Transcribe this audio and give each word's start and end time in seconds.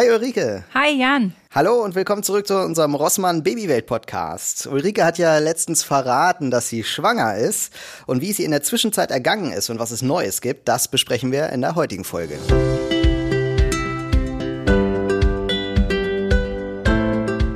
Hi 0.00 0.08
Ulrike. 0.08 0.64
Hi 0.72 0.98
Jan. 0.98 1.34
Hallo 1.54 1.84
und 1.84 1.94
willkommen 1.94 2.22
zurück 2.22 2.46
zu 2.46 2.58
unserem 2.58 2.94
Rossmann 2.94 3.42
Babywelt 3.42 3.84
Podcast. 3.84 4.66
Ulrike 4.66 5.04
hat 5.04 5.18
ja 5.18 5.36
letztens 5.36 5.82
verraten, 5.82 6.50
dass 6.50 6.70
sie 6.70 6.84
schwanger 6.84 7.36
ist 7.36 7.74
und 8.06 8.22
wie 8.22 8.30
es 8.30 8.38
ihr 8.38 8.46
in 8.46 8.50
der 8.50 8.62
Zwischenzeit 8.62 9.10
ergangen 9.10 9.52
ist 9.52 9.68
und 9.68 9.78
was 9.78 9.90
es 9.90 10.00
Neues 10.00 10.40
gibt, 10.40 10.68
das 10.68 10.88
besprechen 10.88 11.32
wir 11.32 11.50
in 11.50 11.60
der 11.60 11.74
heutigen 11.74 12.04
Folge. 12.04 12.38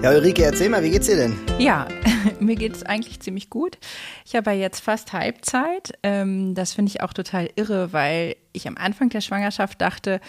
Ja, 0.03 0.11
Ulrike, 0.11 0.45
erzähl 0.45 0.69
mal, 0.69 0.83
wie 0.83 0.91
geht's 0.91 1.07
dir 1.07 1.17
denn? 1.17 1.39
Ja, 1.59 1.89
mir 2.41 2.57
geht's 2.57 2.83
eigentlich 2.83 3.21
ziemlich 3.21 3.49
gut. 3.49 3.79
Ich 4.27 4.37
habe 4.37 4.51
ja 4.51 4.57
jetzt 4.59 4.81
fast 4.81 5.15
Halbzeit. 5.15 5.95
Ähm, 6.03 6.55
das 6.55 6.75
finde 6.75 6.91
ich 6.91 7.01
auch 7.01 7.15
total 7.15 7.49
irre, 7.57 7.95
weil 7.95 8.37
ich 8.53 8.69
am 8.69 8.77
Anfang 8.77 9.09
der 9.09 9.23
Schwangerschaft 9.23 9.81
dachte, 9.81 10.21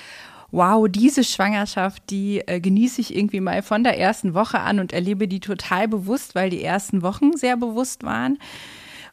wow, 0.55 0.87
diese 0.87 1.23
Schwangerschaft, 1.23 2.03
die 2.09 2.39
äh, 2.47 2.61
genieße 2.61 3.01
ich 3.01 3.15
irgendwie 3.15 3.41
mal 3.41 3.61
von 3.61 3.83
der 3.83 3.99
ersten 3.99 4.33
Woche 4.33 4.61
an 4.61 4.79
und 4.79 4.93
erlebe 4.93 5.27
die 5.27 5.41
total 5.41 5.87
bewusst, 5.89 6.33
weil 6.33 6.49
die 6.49 6.63
ersten 6.63 7.01
Wochen 7.01 7.35
sehr 7.35 7.57
bewusst 7.57 8.03
waren. 8.03 8.39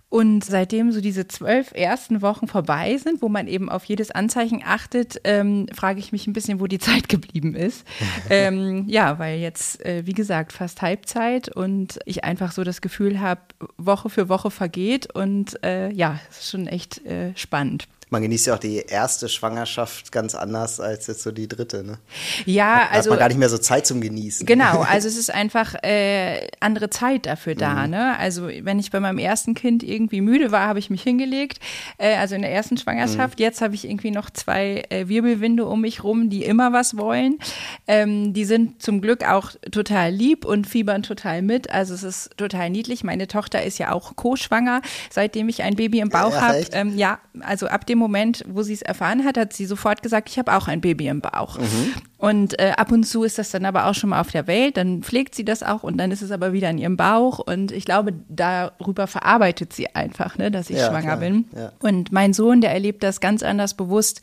Und 0.09 0.45
seitdem 0.45 0.92
so 0.92 1.00
diese 1.00 1.27
zwölf 1.27 1.73
ersten 1.73 2.20
Wochen 2.20 2.47
vorbei 2.47 2.98
sind, 2.98 3.23
wo 3.23 3.30
man 3.30 3.48
eben 3.48 3.70
auf 3.70 3.84
jedes 3.84 4.10
Anzeichen 4.10 4.62
achtet, 4.64 5.20
ähm, 5.24 5.66
frage 5.74 6.00
ich 6.00 6.12
mich 6.12 6.27
ein 6.27 6.34
bisschen, 6.34 6.60
wo 6.60 6.66
die 6.66 6.78
Zeit 6.78 7.09
geblieben 7.09 7.55
ist. 7.55 7.86
ähm, 8.30 8.84
ja, 8.88 9.19
weil 9.19 9.41
jetzt, 9.41 9.84
äh, 9.84 10.06
wie 10.06 10.12
gesagt, 10.12 10.52
fast 10.52 10.83
Halbzeit 10.83 11.48
und 11.48 11.98
ich 12.05 12.24
einfach 12.24 12.52
so 12.52 12.62
das 12.62 12.83
Gefühl 12.83 13.20
habe, 13.20 13.41
Woche 13.78 14.11
für 14.11 14.28
Woche 14.28 14.50
vergeht 14.50 15.12
und 15.12 15.59
äh, 15.64 15.91
ja, 15.92 16.20
es 16.30 16.41
ist 16.41 16.50
schon 16.50 16.66
echt 16.66 17.05
äh, 17.06 17.34
spannend 17.34 17.88
man 18.12 18.21
genießt 18.23 18.47
ja 18.47 18.55
auch 18.55 18.59
die 18.59 18.77
erste 18.77 19.29
Schwangerschaft 19.29 20.12
ganz 20.12 20.34
anders 20.34 20.80
als 20.80 21.07
jetzt 21.07 21.23
so 21.23 21.33
die 21.33 21.48
dritte, 21.48 21.83
ne? 21.83 21.98
Ja, 22.45 22.80
da 22.80 22.87
also. 22.91 23.11
Hat 23.11 23.16
man 23.16 23.19
gar 23.19 23.29
nicht 23.29 23.39
mehr 23.39 23.48
so 23.48 23.57
Zeit 23.57 23.87
zum 23.87 24.03
Genießen. 24.03 24.47
Genau, 24.47 24.83
also 24.89 25.09
es 25.09 25.16
ist 25.16 25.33
einfach 25.33 25.75
äh, 25.83 26.47
andere 26.61 26.91
Zeit 26.91 27.25
dafür 27.25 27.55
da, 27.55 27.86
mhm. 27.86 27.91
ne? 27.91 28.19
Also 28.19 28.48
wenn 28.48 28.78
ich 28.78 28.91
bei 28.91 29.01
meinem 29.01 29.17
ersten 29.17 29.55
Kind 29.55 29.83
irgendwie 29.83 30.20
müde 30.20 30.53
war, 30.53 30.69
habe 30.69 30.78
ich 30.78 30.91
mich 30.91 31.03
hingelegt. 31.03 31.59
Äh, 31.97 32.17
also 32.17 32.34
in 32.34 32.42
der 32.42 32.53
ersten 32.53 32.77
Schwangerschaft. 32.77 33.39
Mhm. 33.39 33.42
Jetzt 33.42 33.62
habe 33.62 33.75
ich 33.75 33.89
irgendwie 33.89 34.11
noch 34.11 34.29
zwei 34.29 34.84
äh, 34.91 35.08
Wirbelwinde 35.08 35.64
um 35.64 35.81
mich 35.81 36.05
rum, 36.05 36.29
die 36.29 36.45
immer 36.45 36.75
was 36.75 36.98
wollen. 36.98 37.39
Ähm, 37.86 38.34
die 38.34 38.45
sind 38.45 38.83
zum 38.83 39.01
Glück 39.01 39.27
auch 39.27 39.53
total 39.70 40.11
lieb 40.11 40.45
und 40.45 40.67
fiebern 40.67 41.03
total 41.03 41.41
mit. 41.41 41.70
Also 41.70 41.95
es 41.95 42.03
ist 42.03 42.36
total 42.36 42.69
niedlich. 42.69 43.05
Meine 43.05 43.27
Tochter 43.27 43.62
ist 43.62 43.79
ja 43.79 43.91
auch 43.91 44.17
co-schwanger, 44.17 44.83
seitdem 45.11 45.48
ich 45.48 45.62
ein 45.62 45.77
Baby 45.77 46.01
im 46.01 46.11
Bauch 46.11 46.34
ja, 46.34 46.41
habe. 46.42 46.67
Ähm, 46.73 46.98
ja, 46.98 47.19
also 47.41 47.69
ab 47.69 47.86
dem 47.86 48.02
Moment, 48.03 48.45
wo 48.48 48.62
sie 48.62 48.75
es 48.75 48.83
erfahren 48.83 49.25
hat, 49.25 49.36
hat 49.36 49.53
sie 49.53 49.67
sofort 49.67 50.03
gesagt, 50.03 50.28
ich 50.28 50.39
habe 50.39 50.55
auch 50.55 50.69
ein 50.69 50.81
Baby 50.81 51.08
im 51.08 51.20
Bauch. 51.20 51.58
Mhm. 51.58 51.95
Und 52.19 52.58
äh, 52.61 52.72
ab 52.77 52.92
und 52.92 53.03
zu 53.03 53.25
ist 53.25 53.39
das 53.39 53.50
dann 53.50 53.64
aber 53.64 53.86
auch 53.86 53.95
schon 53.95 54.11
mal 54.11 54.20
auf 54.20 54.31
der 54.31 54.47
Welt, 54.47 54.77
dann 54.77 55.03
pflegt 55.03 55.34
sie 55.34 55.45
das 55.45 55.64
auch 55.64 55.83
und 55.83 55.97
dann 55.98 56.12
ist 56.12 56.23
es 56.23 56.30
aber 56.30 56.53
wieder 56.53 56.70
in 56.70 56.78
ihrem 56.78 56.97
Bauch. 56.97 57.41
Und 57.41 57.73
ich 57.73 57.84
glaube, 57.84 58.12
darüber 58.28 59.08
verarbeitet 59.08 59.73
sie 59.73 59.92
einfach, 59.95 60.39
ne, 60.39 60.53
dass 60.53 60.70
ich 60.70 60.77
ja, 60.77 60.86
schwanger 60.86 61.00
klar. 61.00 61.17
bin. 61.17 61.47
Ja. 61.56 61.73
Und 61.80 62.12
mein 62.12 62.33
Sohn, 62.33 62.61
der 62.61 62.73
erlebt 62.73 63.03
das 63.03 63.20
ganz 63.20 63.42
anders 63.42 63.75
bewusst 63.75 64.20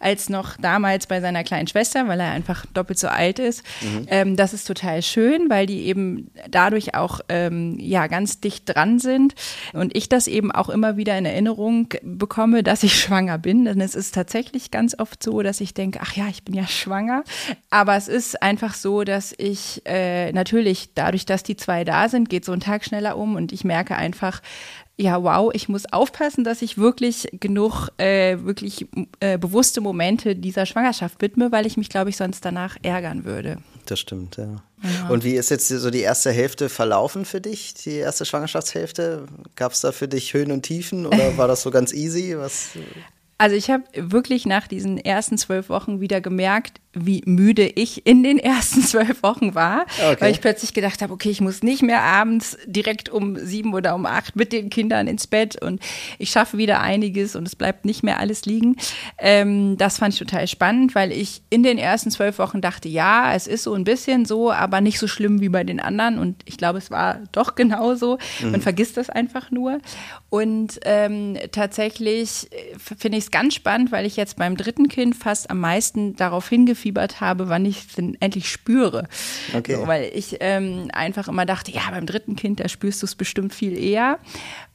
als 0.00 0.28
noch 0.28 0.56
damals 0.56 1.06
bei 1.06 1.20
seiner 1.20 1.44
kleinen 1.44 1.66
Schwester, 1.66 2.08
weil 2.08 2.20
er 2.20 2.30
einfach 2.30 2.66
doppelt 2.66 2.98
so 2.98 3.08
alt 3.08 3.38
ist. 3.38 3.62
Mhm. 3.82 4.06
Ähm, 4.08 4.36
das 4.36 4.54
ist 4.54 4.66
total 4.66 5.02
schön, 5.02 5.50
weil 5.50 5.66
die 5.66 5.86
eben 5.86 6.30
dadurch 6.48 6.94
auch 6.94 7.20
ähm, 7.28 7.76
ja 7.78 8.06
ganz 8.06 8.40
dicht 8.40 8.74
dran 8.74 8.98
sind 8.98 9.34
und 9.72 9.96
ich 9.96 10.08
das 10.08 10.26
eben 10.26 10.52
auch 10.52 10.70
immer 10.70 10.96
wieder 10.96 11.18
in 11.18 11.26
Erinnerung 11.26 11.88
bekomme, 12.02 12.62
dass 12.62 12.82
ich 12.82 12.94
schwanger 13.00 13.19
bin. 13.38 13.64
Denn 13.64 13.80
es 13.80 13.94
ist 13.94 14.14
tatsächlich 14.14 14.70
ganz 14.70 14.98
oft 14.98 15.22
so, 15.22 15.42
dass 15.42 15.60
ich 15.60 15.74
denke, 15.74 16.00
ach 16.02 16.16
ja, 16.16 16.28
ich 16.28 16.44
bin 16.44 16.54
ja 16.54 16.66
schwanger. 16.66 17.24
Aber 17.70 17.96
es 17.96 18.08
ist 18.08 18.42
einfach 18.42 18.74
so, 18.74 19.04
dass 19.04 19.34
ich 19.36 19.82
äh, 19.86 20.32
natürlich 20.32 20.94
dadurch, 20.94 21.26
dass 21.26 21.42
die 21.42 21.56
zwei 21.56 21.84
da 21.84 22.08
sind, 22.08 22.28
geht 22.28 22.44
so 22.44 22.52
ein 22.52 22.60
Tag 22.60 22.84
schneller 22.84 23.16
um 23.16 23.36
und 23.36 23.52
ich 23.52 23.64
merke 23.64 23.96
einfach, 23.96 24.40
ja, 24.96 25.22
wow, 25.22 25.50
ich 25.54 25.68
muss 25.68 25.90
aufpassen, 25.90 26.44
dass 26.44 26.60
ich 26.60 26.76
wirklich 26.76 27.28
genug, 27.32 27.88
äh, 27.96 28.38
wirklich 28.40 28.86
äh, 29.20 29.38
bewusste 29.38 29.80
Momente 29.80 30.36
dieser 30.36 30.66
Schwangerschaft 30.66 31.22
widme, 31.22 31.50
weil 31.52 31.66
ich 31.66 31.78
mich, 31.78 31.88
glaube 31.88 32.10
ich, 32.10 32.16
sonst 32.18 32.44
danach 32.44 32.76
ärgern 32.82 33.24
würde. 33.24 33.58
Das 33.86 33.98
stimmt, 33.98 34.36
ja. 34.36 34.62
Ja. 34.82 35.08
Und 35.08 35.24
wie 35.24 35.34
ist 35.34 35.50
jetzt 35.50 35.68
so 35.68 35.90
die 35.90 36.00
erste 36.00 36.30
Hälfte 36.30 36.68
verlaufen 36.68 37.24
für 37.24 37.40
dich, 37.40 37.74
die 37.74 37.96
erste 37.96 38.24
Schwangerschaftshälfte? 38.24 39.26
Gab 39.56 39.72
es 39.72 39.80
da 39.80 39.92
für 39.92 40.08
dich 40.08 40.34
Höhen 40.34 40.52
und 40.52 40.62
Tiefen 40.62 41.06
oder 41.06 41.36
war 41.36 41.48
das 41.48 41.62
so 41.62 41.70
ganz 41.70 41.92
easy? 41.92 42.36
Was? 42.38 42.70
Also 43.40 43.56
ich 43.56 43.70
habe 43.70 43.84
wirklich 43.94 44.44
nach 44.44 44.66
diesen 44.68 44.98
ersten 44.98 45.38
zwölf 45.38 45.70
Wochen 45.70 45.98
wieder 46.02 46.20
gemerkt, 46.20 46.78
wie 46.92 47.22
müde 47.24 47.66
ich 47.66 48.06
in 48.06 48.22
den 48.22 48.38
ersten 48.38 48.82
zwölf 48.86 49.22
Wochen 49.22 49.54
war, 49.54 49.86
okay. 49.96 50.16
weil 50.18 50.32
ich 50.32 50.42
plötzlich 50.42 50.74
gedacht 50.74 51.00
habe, 51.00 51.14
okay, 51.14 51.30
ich 51.30 51.40
muss 51.40 51.62
nicht 51.62 51.80
mehr 51.80 52.02
abends 52.02 52.58
direkt 52.66 53.08
um 53.08 53.38
sieben 53.38 53.72
oder 53.72 53.94
um 53.94 54.04
acht 54.04 54.36
mit 54.36 54.52
den 54.52 54.68
Kindern 54.68 55.06
ins 55.06 55.26
Bett 55.26 55.56
und 55.62 55.80
ich 56.18 56.28
schaffe 56.28 56.58
wieder 56.58 56.80
einiges 56.80 57.34
und 57.34 57.48
es 57.48 57.56
bleibt 57.56 57.86
nicht 57.86 58.02
mehr 58.02 58.18
alles 58.18 58.44
liegen. 58.44 58.76
Ähm, 59.16 59.78
das 59.78 59.96
fand 59.96 60.12
ich 60.12 60.18
total 60.18 60.46
spannend, 60.46 60.94
weil 60.94 61.10
ich 61.10 61.40
in 61.48 61.62
den 61.62 61.78
ersten 61.78 62.10
zwölf 62.10 62.38
Wochen 62.38 62.60
dachte, 62.60 62.90
ja, 62.90 63.32
es 63.32 63.46
ist 63.46 63.62
so 63.62 63.72
ein 63.72 63.84
bisschen 63.84 64.26
so, 64.26 64.52
aber 64.52 64.82
nicht 64.82 64.98
so 64.98 65.06
schlimm 65.06 65.40
wie 65.40 65.48
bei 65.48 65.64
den 65.64 65.80
anderen 65.80 66.18
und 66.18 66.42
ich 66.44 66.58
glaube, 66.58 66.76
es 66.76 66.90
war 66.90 67.20
doch 67.32 67.54
genauso. 67.54 68.18
Mhm. 68.42 68.50
Man 68.50 68.60
vergisst 68.60 68.98
das 68.98 69.08
einfach 69.08 69.50
nur. 69.50 69.78
Und 70.30 70.78
ähm, 70.84 71.36
tatsächlich 71.50 72.48
äh, 72.52 72.78
finde 72.78 73.18
ich 73.18 73.24
es 73.24 73.30
ganz 73.32 73.54
spannend, 73.54 73.90
weil 73.90 74.06
ich 74.06 74.16
jetzt 74.16 74.36
beim 74.36 74.56
dritten 74.56 74.88
Kind 74.88 75.16
fast 75.16 75.50
am 75.50 75.58
meisten 75.58 76.14
darauf 76.14 76.48
hingefiebert 76.48 77.20
habe, 77.20 77.48
wann 77.48 77.66
ich 77.66 77.80
es 77.80 77.94
denn 77.96 78.16
endlich 78.20 78.48
spüre. 78.48 79.08
Okay. 79.52 79.74
So, 79.74 79.88
weil 79.88 80.10
ich 80.14 80.36
ähm, 80.38 80.88
einfach 80.92 81.26
immer 81.26 81.46
dachte, 81.46 81.72
ja, 81.72 81.82
beim 81.90 82.06
dritten 82.06 82.36
Kind, 82.36 82.60
da 82.60 82.68
spürst 82.68 83.02
du 83.02 83.06
es 83.06 83.16
bestimmt 83.16 83.52
viel 83.52 83.76
eher. 83.76 84.20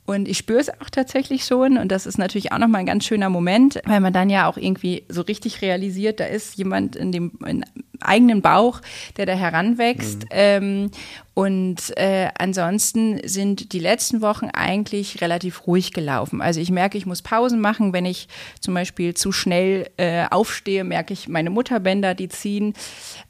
Und 0.06 0.28
ich 0.28 0.38
spüre 0.38 0.60
es 0.60 0.70
auch 0.70 0.90
tatsächlich 0.92 1.46
schon. 1.46 1.78
Und 1.78 1.90
das 1.90 2.06
ist 2.06 2.18
natürlich 2.18 2.52
auch 2.52 2.60
nochmal 2.60 2.82
ein 2.82 2.86
ganz 2.86 3.06
schöner 3.06 3.30
Moment, 3.30 3.82
weil 3.86 4.02
man 4.02 4.14
dann 4.14 4.30
ja 4.30 4.48
auch 4.48 4.58
irgendwie 4.58 5.04
so 5.10 5.22
richtig 5.22 5.62
realisiert, 5.62 6.20
da 6.20 6.26
ist 6.26 6.58
jemand 6.58 6.96
in 6.96 7.12
dem 7.12 7.32
in 7.46 7.66
eigenen 8.02 8.42
Bauch, 8.42 8.82
der 9.18 9.26
da 9.26 9.34
heranwächst. 9.34 10.24
Mhm. 10.24 10.30
Ähm, 10.32 10.92
und 11.36 11.96
äh, 11.98 12.30
ansonsten 12.38 13.20
sind 13.28 13.74
die 13.74 13.80
letzten 13.80 14.22
Wochen 14.22 14.48
eigentlich 14.54 15.20
relativ 15.20 15.68
ruhig 15.68 15.92
gelaufen. 15.92 16.42
Also 16.42 16.62
ich 16.62 16.72
merke, 16.72 16.98
ich 16.98 17.06
muss 17.06 17.22
Pausen 17.22 17.60
machen. 17.60 17.92
Wenn 17.92 18.06
ich 18.06 18.30
zum 18.62 18.74
Beispiel 18.74 19.16
zu 19.16 19.34
schnell 19.34 19.90
äh, 19.98 20.28
aufstehe, 20.32 20.86
merke 20.86 21.12
ich 21.12 21.28
meine 21.28 21.50
Mutterbänder, 21.50 22.16
die 22.16 22.30
ziehen. 22.30 22.74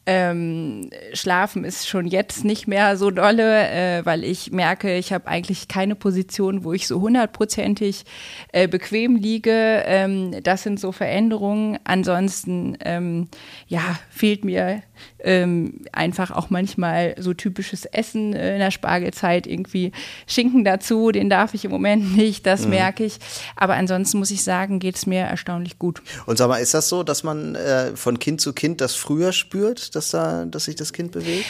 Ähm, 0.05 0.91
Schlafen 1.13 1.63
ist 1.63 1.87
schon 1.87 2.05
jetzt 2.05 2.45
nicht 2.45 2.67
mehr 2.67 2.95
so 2.95 3.09
dolle, 3.09 3.67
äh, 3.69 4.05
weil 4.05 4.23
ich 4.23 4.51
merke, 4.51 4.95
ich 4.95 5.11
habe 5.11 5.27
eigentlich 5.27 5.67
keine 5.67 5.95
Position, 5.95 6.63
wo 6.63 6.73
ich 6.73 6.85
so 6.85 7.01
hundertprozentig 7.01 8.05
äh, 8.51 8.67
bequem 8.67 9.15
liege. 9.15 9.81
Ähm, 9.83 10.43
das 10.43 10.61
sind 10.61 10.79
so 10.79 10.91
Veränderungen. 10.91 11.79
Ansonsten, 11.85 12.77
ähm, 12.81 13.29
ja, 13.67 13.97
fehlt 14.11 14.45
mir 14.45 14.83
ähm, 15.23 15.81
einfach 15.91 16.29
auch 16.29 16.51
manchmal 16.51 17.15
so 17.17 17.33
typisches 17.33 17.85
Essen 17.97 18.33
in 18.33 18.59
der 18.59 18.71
Spargelzeit, 18.71 19.47
irgendwie 19.47 19.91
Schinken 20.27 20.63
dazu, 20.63 21.11
den 21.11 21.29
darf 21.29 21.53
ich 21.53 21.65
im 21.65 21.71
Moment 21.71 22.15
nicht, 22.15 22.45
das 22.45 22.63
mhm. 22.63 22.71
merke 22.71 23.05
ich. 23.05 23.17
Aber 23.55 23.75
ansonsten 23.75 24.19
muss 24.19 24.31
ich 24.31 24.43
sagen, 24.43 24.79
geht 24.79 24.95
es 24.95 25.05
mir 25.05 25.21
erstaunlich 25.21 25.79
gut. 25.79 26.01
Und 26.25 26.37
sag 26.37 26.47
mal, 26.47 26.57
ist 26.57 26.73
das 26.73 26.89
so, 26.89 27.03
dass 27.03 27.23
man 27.23 27.55
äh, 27.55 27.95
von 27.95 28.19
Kind 28.19 28.41
zu 28.41 28.53
Kind 28.53 28.81
das 28.81 28.95
früher 28.95 29.31
spürt, 29.31 29.95
dass, 29.95 30.11
da, 30.11 30.45
dass 30.45 30.65
sich 30.65 30.75
das 30.75 30.93
Kind 30.93 31.11
bewegt? 31.11 31.45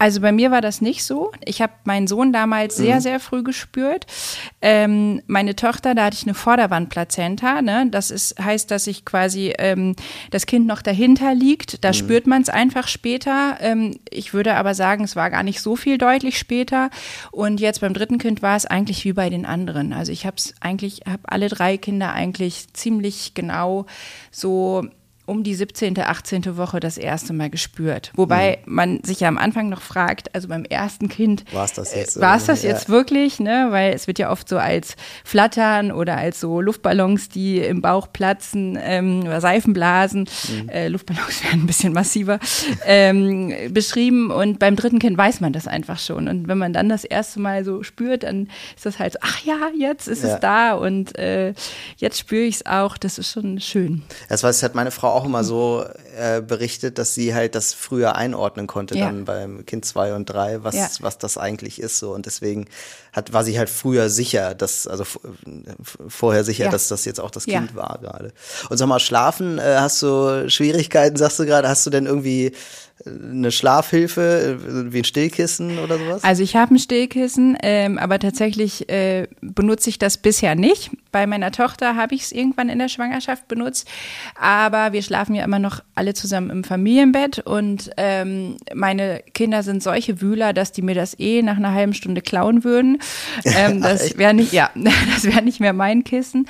Also 0.00 0.22
bei 0.22 0.32
mir 0.32 0.50
war 0.50 0.62
das 0.62 0.80
nicht 0.80 1.04
so. 1.04 1.30
Ich 1.44 1.60
habe 1.60 1.74
meinen 1.84 2.06
Sohn 2.06 2.32
damals 2.32 2.74
sehr, 2.74 2.96
mhm. 2.96 3.00
sehr 3.00 3.20
früh 3.20 3.42
gespürt. 3.42 4.06
Ähm, 4.62 5.20
meine 5.26 5.54
Tochter, 5.54 5.94
da 5.94 6.06
hatte 6.06 6.16
ich 6.16 6.22
eine 6.22 6.32
Vorderwandplazenta. 6.32 7.60
Ne? 7.60 7.86
Das 7.90 8.10
ist, 8.10 8.42
heißt, 8.42 8.70
dass 8.70 8.86
ich 8.86 9.04
quasi 9.04 9.52
ähm, 9.58 9.94
das 10.30 10.46
Kind 10.46 10.66
noch 10.66 10.80
dahinter 10.80 11.34
liegt. 11.34 11.84
Da 11.84 11.88
mhm. 11.88 11.94
spürt 11.94 12.26
man 12.26 12.40
es 12.40 12.48
einfach 12.48 12.88
später. 12.88 13.58
Ähm, 13.60 14.00
ich 14.08 14.32
würde 14.32 14.54
aber 14.54 14.72
sagen, 14.72 15.04
es 15.04 15.16
war 15.16 15.28
gar 15.28 15.42
nicht 15.42 15.60
so 15.60 15.76
viel 15.76 15.98
deutlich 15.98 16.38
später. 16.38 16.88
Und 17.30 17.60
jetzt 17.60 17.82
beim 17.82 17.92
dritten 17.92 18.16
Kind 18.16 18.40
war 18.40 18.56
es 18.56 18.64
eigentlich 18.64 19.04
wie 19.04 19.12
bei 19.12 19.28
den 19.28 19.44
anderen. 19.44 19.92
Also 19.92 20.12
ich 20.12 20.24
habe 20.24 20.36
es 20.38 20.54
eigentlich, 20.60 21.02
habe 21.06 21.24
alle 21.24 21.50
drei 21.50 21.76
Kinder 21.76 22.14
eigentlich 22.14 22.72
ziemlich 22.72 23.34
genau 23.34 23.84
so 24.30 24.88
um 25.30 25.44
die 25.44 25.54
17., 25.54 25.96
18. 25.98 26.56
Woche 26.56 26.80
das 26.80 26.98
erste 26.98 27.32
Mal 27.32 27.50
gespürt. 27.50 28.10
Wobei 28.16 28.58
mhm. 28.66 28.74
man 28.74 29.04
sich 29.04 29.20
ja 29.20 29.28
am 29.28 29.38
Anfang 29.38 29.68
noch 29.68 29.80
fragt, 29.80 30.34
also 30.34 30.48
beim 30.48 30.64
ersten 30.64 31.08
Kind, 31.08 31.44
war 31.52 31.64
es 31.64 31.72
das 31.72 31.94
jetzt? 31.94 32.16
Äh, 32.16 32.20
war 32.20 32.36
es 32.36 32.46
das 32.46 32.64
jetzt 32.64 32.88
ja. 32.88 32.94
wirklich? 32.94 33.38
Ne? 33.38 33.68
Weil 33.70 33.94
es 33.94 34.08
wird 34.08 34.18
ja 34.18 34.30
oft 34.32 34.48
so 34.48 34.58
als 34.58 34.96
Flattern 35.24 35.92
oder 35.92 36.16
als 36.16 36.40
so 36.40 36.60
Luftballons, 36.60 37.28
die 37.28 37.58
im 37.58 37.80
Bauch 37.80 38.08
platzen 38.12 38.76
ähm, 38.82 39.20
oder 39.20 39.40
Seifenblasen, 39.40 40.28
mhm. 40.48 40.68
äh, 40.68 40.88
Luftballons 40.88 41.44
werden 41.44 41.62
ein 41.62 41.66
bisschen 41.66 41.92
massiver, 41.92 42.40
ähm, 42.84 43.54
beschrieben. 43.70 44.32
Und 44.32 44.58
beim 44.58 44.74
dritten 44.74 44.98
Kind 44.98 45.16
weiß 45.16 45.40
man 45.40 45.52
das 45.52 45.68
einfach 45.68 46.00
schon. 46.00 46.26
Und 46.26 46.48
wenn 46.48 46.58
man 46.58 46.72
dann 46.72 46.88
das 46.88 47.04
erste 47.04 47.38
Mal 47.38 47.64
so 47.64 47.84
spürt, 47.84 48.24
dann 48.24 48.48
ist 48.74 48.84
das 48.84 48.98
halt 48.98 49.12
so, 49.12 49.20
ach 49.22 49.38
ja, 49.44 49.70
jetzt 49.78 50.08
ist 50.08 50.24
ja. 50.24 50.34
es 50.34 50.40
da 50.40 50.72
und 50.72 51.16
äh, 51.16 51.54
jetzt 51.98 52.18
spüre 52.18 52.42
ich 52.42 52.56
es 52.56 52.66
auch. 52.66 52.98
Das 52.98 53.16
ist 53.18 53.30
schon 53.30 53.60
schön. 53.60 54.02
Das 54.28 54.42
weiß, 54.42 54.64
hat 54.64 54.74
meine 54.74 54.90
Frau 54.90 55.19
auch 55.19 55.19
auch 55.20 55.24
immer 55.26 55.44
so 55.44 55.84
äh, 56.16 56.40
berichtet, 56.40 56.98
dass 56.98 57.14
sie 57.14 57.34
halt 57.34 57.54
das 57.54 57.74
früher 57.74 58.16
einordnen 58.16 58.66
konnte, 58.66 58.96
ja. 58.96 59.06
dann 59.06 59.24
beim 59.24 59.66
Kind 59.66 59.84
zwei 59.84 60.14
und 60.14 60.26
drei, 60.26 60.64
was, 60.64 60.74
ja. 60.74 60.88
was 61.00 61.18
das 61.18 61.36
eigentlich 61.36 61.80
ist 61.80 61.98
so. 61.98 62.12
Und 62.12 62.26
deswegen 62.26 62.66
hat, 63.12 63.32
war 63.32 63.44
sie 63.44 63.58
halt 63.58 63.68
früher 63.68 64.08
sicher, 64.08 64.54
dass, 64.54 64.86
also 64.86 65.04
vorher 66.08 66.44
sicher, 66.44 66.64
ja. 66.64 66.70
dass 66.70 66.88
das 66.88 67.04
jetzt 67.04 67.20
auch 67.20 67.30
das 67.30 67.44
Kind 67.44 67.74
war 67.74 67.98
gerade. 68.00 68.32
Und 68.68 68.76
sag 68.76 68.88
mal, 68.88 69.00
schlafen, 69.00 69.58
äh, 69.58 69.76
hast 69.78 70.02
du 70.02 70.48
Schwierigkeiten, 70.48 71.16
sagst 71.16 71.38
du 71.38 71.46
gerade, 71.46 71.68
hast 71.68 71.86
du 71.86 71.90
denn 71.90 72.06
irgendwie 72.06 72.52
eine 73.06 73.50
Schlafhilfe, 73.50 74.58
wie 74.92 74.98
ein 74.98 75.04
Stillkissen 75.04 75.78
oder 75.78 75.98
sowas? 75.98 76.24
Also 76.24 76.42
ich 76.42 76.56
habe 76.56 76.74
ein 76.74 76.78
Stillkissen, 76.78 77.56
ähm, 77.62 77.98
aber 77.98 78.18
tatsächlich 78.18 78.88
äh, 78.88 79.28
benutze 79.40 79.90
ich 79.90 79.98
das 79.98 80.18
bisher 80.18 80.54
nicht. 80.54 80.90
Bei 81.12 81.26
meiner 81.26 81.50
Tochter 81.50 81.96
habe 81.96 82.14
ich 82.14 82.22
es 82.22 82.32
irgendwann 82.32 82.68
in 82.68 82.78
der 82.78 82.88
Schwangerschaft 82.88 83.48
benutzt, 83.48 83.88
aber 84.38 84.92
wir 84.92 85.02
schlafen 85.02 85.34
ja 85.34 85.44
immer 85.44 85.58
noch 85.58 85.82
alle 85.94 86.14
zusammen 86.14 86.50
im 86.50 86.64
Familienbett 86.64 87.40
und 87.40 87.90
ähm, 87.96 88.56
meine 88.74 89.22
Kinder 89.34 89.62
sind 89.62 89.82
solche 89.82 90.20
Wühler, 90.20 90.52
dass 90.52 90.72
die 90.72 90.82
mir 90.82 90.94
das 90.94 91.18
eh 91.18 91.42
nach 91.42 91.56
einer 91.56 91.72
halben 91.72 91.94
Stunde 91.94 92.20
klauen 92.20 92.64
würden. 92.64 92.98
Ähm, 93.44 93.80
das 93.80 94.16
wäre 94.16 94.34
nicht, 94.34 94.52
ja, 94.52 94.70
das 94.74 95.24
wäre 95.24 95.42
nicht 95.42 95.60
mehr 95.60 95.72
mein 95.72 96.04
Kissen. 96.04 96.46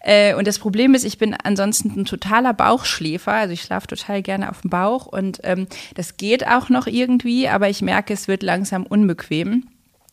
Äh, 0.00 0.34
und 0.34 0.46
das 0.46 0.58
Problem 0.58 0.94
ist, 0.94 1.04
ich 1.04 1.18
bin 1.18 1.34
ansonsten 1.34 1.92
ein 1.96 2.04
totaler 2.04 2.52
Bauchschläfer, 2.52 3.32
also 3.32 3.52
ich 3.52 3.62
schlafe 3.62 3.86
total 3.88 4.22
gerne 4.22 4.50
auf 4.50 4.60
dem 4.60 4.70
Bauch 4.70 5.06
und 5.06 5.40
ähm, 5.42 5.66
das 5.94 6.16
geht 6.16 6.46
auch 6.46 6.68
noch 6.68 6.86
irgendwie, 6.86 7.48
aber 7.48 7.68
ich 7.68 7.82
merke, 7.82 8.12
es 8.12 8.28
wird 8.28 8.42
langsam 8.42 8.84
unbequem. 8.84 9.64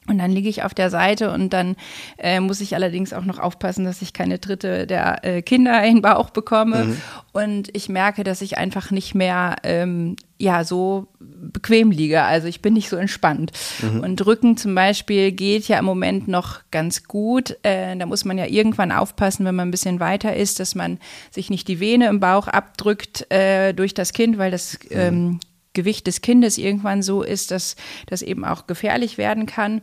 Und 0.07 0.18
dann 0.18 0.31
liege 0.31 0.50
ich 0.50 0.63
auf 0.63 0.74
der 0.74 0.89
Seite 0.89 1.31
und 1.31 1.54
dann 1.54 1.75
äh, 2.18 2.39
muss 2.39 2.60
ich 2.60 2.74
allerdings 2.74 3.13
auch 3.13 3.24
noch 3.24 3.38
aufpassen, 3.38 3.86
dass 3.86 4.01
ich 4.01 4.13
keine 4.13 4.39
dritte 4.39 4.88
der 4.88 5.24
äh, 5.24 5.42
Kinder 5.44 5.83
in 5.83 5.98
den 5.98 6.01
Bauch 6.01 6.31
bekomme. 6.31 6.86
Mhm. 6.86 6.98
Und 7.33 7.75
ich 7.75 7.88
merke, 7.88 8.24
dass 8.24 8.42
ich 8.42 8.57
einfach 8.57 8.89
nicht 8.89 9.13
mehr 9.13 9.57
ähm, 9.62 10.16
ja 10.39 10.63
so 10.63 11.07
bequem 11.19 11.92
liege. 11.92 12.24
Also 12.24 12.48
ich 12.48 12.63
bin 12.63 12.74
nicht 12.74 12.89
so 12.89 12.95
entspannt. 12.95 13.51
Mhm. 13.80 14.00
Und 14.00 14.25
Rücken 14.25 14.57
zum 14.57 14.74
Beispiel 14.74 15.31
geht 15.31 15.68
ja 15.68 15.78
im 15.78 15.86
Moment 15.86 16.28
noch 16.28 16.62
ganz 16.72 17.04
gut. 17.04 17.56
Äh, 17.62 17.95
da 17.95 18.07
muss 18.07 18.25
man 18.25 18.39
ja 18.39 18.48
irgendwann 18.48 18.92
aufpassen, 18.92 19.45
wenn 19.45 19.56
man 19.56 19.68
ein 19.68 19.72
bisschen 19.72 20.00
weiter 20.00 20.36
ist, 20.36 20.60
dass 20.60 20.74
man 20.74 20.98
sich 21.30 21.51
nicht 21.51 21.68
die 21.68 21.80
Vene 21.80 22.07
im 22.07 22.19
Bauch 22.19 22.48
abdrückt 22.48 23.31
äh, 23.31 23.74
durch 23.74 23.94
das 23.94 24.13
Kind, 24.13 24.39
weil 24.39 24.50
das 24.50 24.80
mhm. 24.89 24.98
ähm, 24.98 25.39
Gewicht 25.73 26.07
des 26.07 26.21
Kindes 26.21 26.57
irgendwann 26.57 27.01
so 27.01 27.23
ist, 27.23 27.51
dass 27.51 27.75
das 28.07 28.21
eben 28.21 28.45
auch 28.45 28.68
gefährlich 28.68 29.18
werden 29.18 29.45
kann. 29.45 29.81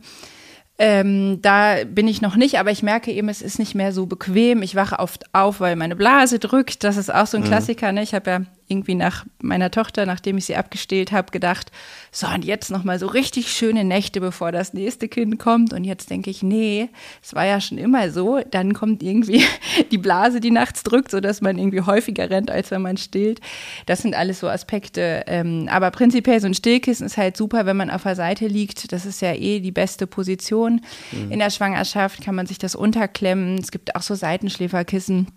Ähm, 0.81 1.41
da 1.41 1.83
bin 1.83 2.07
ich 2.07 2.21
noch 2.21 2.37
nicht, 2.37 2.57
aber 2.57 2.71
ich 2.71 2.83
merke 2.83 3.11
eben, 3.11 3.27
es 3.27 3.41
ist 3.41 3.59
nicht 3.59 3.75
mehr 3.75 3.91
so 3.91 4.05
bequem. 4.05 4.61
Ich 4.61 4.75
wache 4.75 4.99
oft 4.99 5.25
auf, 5.33 5.59
weil 5.59 5.75
meine 5.75 5.97
Blase 5.97 6.39
drückt. 6.39 6.85
Das 6.85 6.95
ist 6.95 7.13
auch 7.13 7.27
so 7.27 7.35
ein 7.35 7.43
mhm. 7.43 7.47
Klassiker. 7.47 7.91
Ne? 7.91 8.01
Ich 8.01 8.13
habe 8.13 8.31
ja 8.31 8.41
irgendwie 8.69 8.95
nach 8.95 9.25
meiner 9.41 9.71
Tochter, 9.71 10.05
nachdem 10.05 10.37
ich 10.37 10.45
sie 10.45 10.55
abgestillt 10.55 11.11
habe, 11.11 11.31
gedacht, 11.31 11.71
so 12.11 12.27
und 12.27 12.45
jetzt 12.45 12.69
noch 12.69 12.83
mal 12.83 12.99
so 12.99 13.07
richtig 13.07 13.51
schöne 13.51 13.83
Nächte, 13.83 14.21
bevor 14.21 14.51
das 14.51 14.73
nächste 14.73 15.07
Kind 15.07 15.39
kommt. 15.39 15.73
Und 15.73 15.83
jetzt 15.83 16.09
denke 16.09 16.29
ich, 16.29 16.43
nee, 16.43 16.89
es 17.23 17.33
war 17.33 17.45
ja 17.45 17.59
schon 17.59 17.77
immer 17.77 18.11
so. 18.11 18.39
Dann 18.51 18.73
kommt 18.73 19.01
irgendwie 19.03 19.43
die 19.91 19.97
Blase, 19.97 20.39
die 20.39 20.51
nachts 20.51 20.83
drückt, 20.83 21.11
sodass 21.11 21.41
man 21.41 21.57
irgendwie 21.57 21.81
häufiger 21.81 22.29
rennt, 22.29 22.51
als 22.51 22.71
wenn 22.71 22.81
man 22.81 22.97
stillt. 22.97 23.41
Das 23.87 24.01
sind 24.01 24.15
alles 24.15 24.39
so 24.39 24.47
Aspekte. 24.47 25.23
Ähm, 25.27 25.67
aber 25.71 25.91
prinzipiell 25.91 26.39
so 26.39 26.47
ein 26.47 26.53
Stillkissen 26.53 27.05
ist 27.05 27.17
halt 27.17 27.35
super, 27.35 27.65
wenn 27.65 27.77
man 27.77 27.89
auf 27.89 28.03
der 28.03 28.15
Seite 28.15 28.47
liegt. 28.47 28.91
Das 28.91 29.05
ist 29.05 29.21
ja 29.21 29.33
eh 29.33 29.59
die 29.59 29.71
beste 29.71 30.07
Position. 30.07 30.81
Mhm. 31.11 31.31
In 31.31 31.39
der 31.39 31.49
Schwangerschaft 31.49 32.21
kann 32.21 32.35
man 32.35 32.45
sich 32.45 32.59
das 32.59 32.75
unterklemmen. 32.75 33.57
Es 33.57 33.71
gibt 33.71 33.95
auch 33.95 34.03
so 34.03 34.13
Seitenschläferkissen 34.13 35.27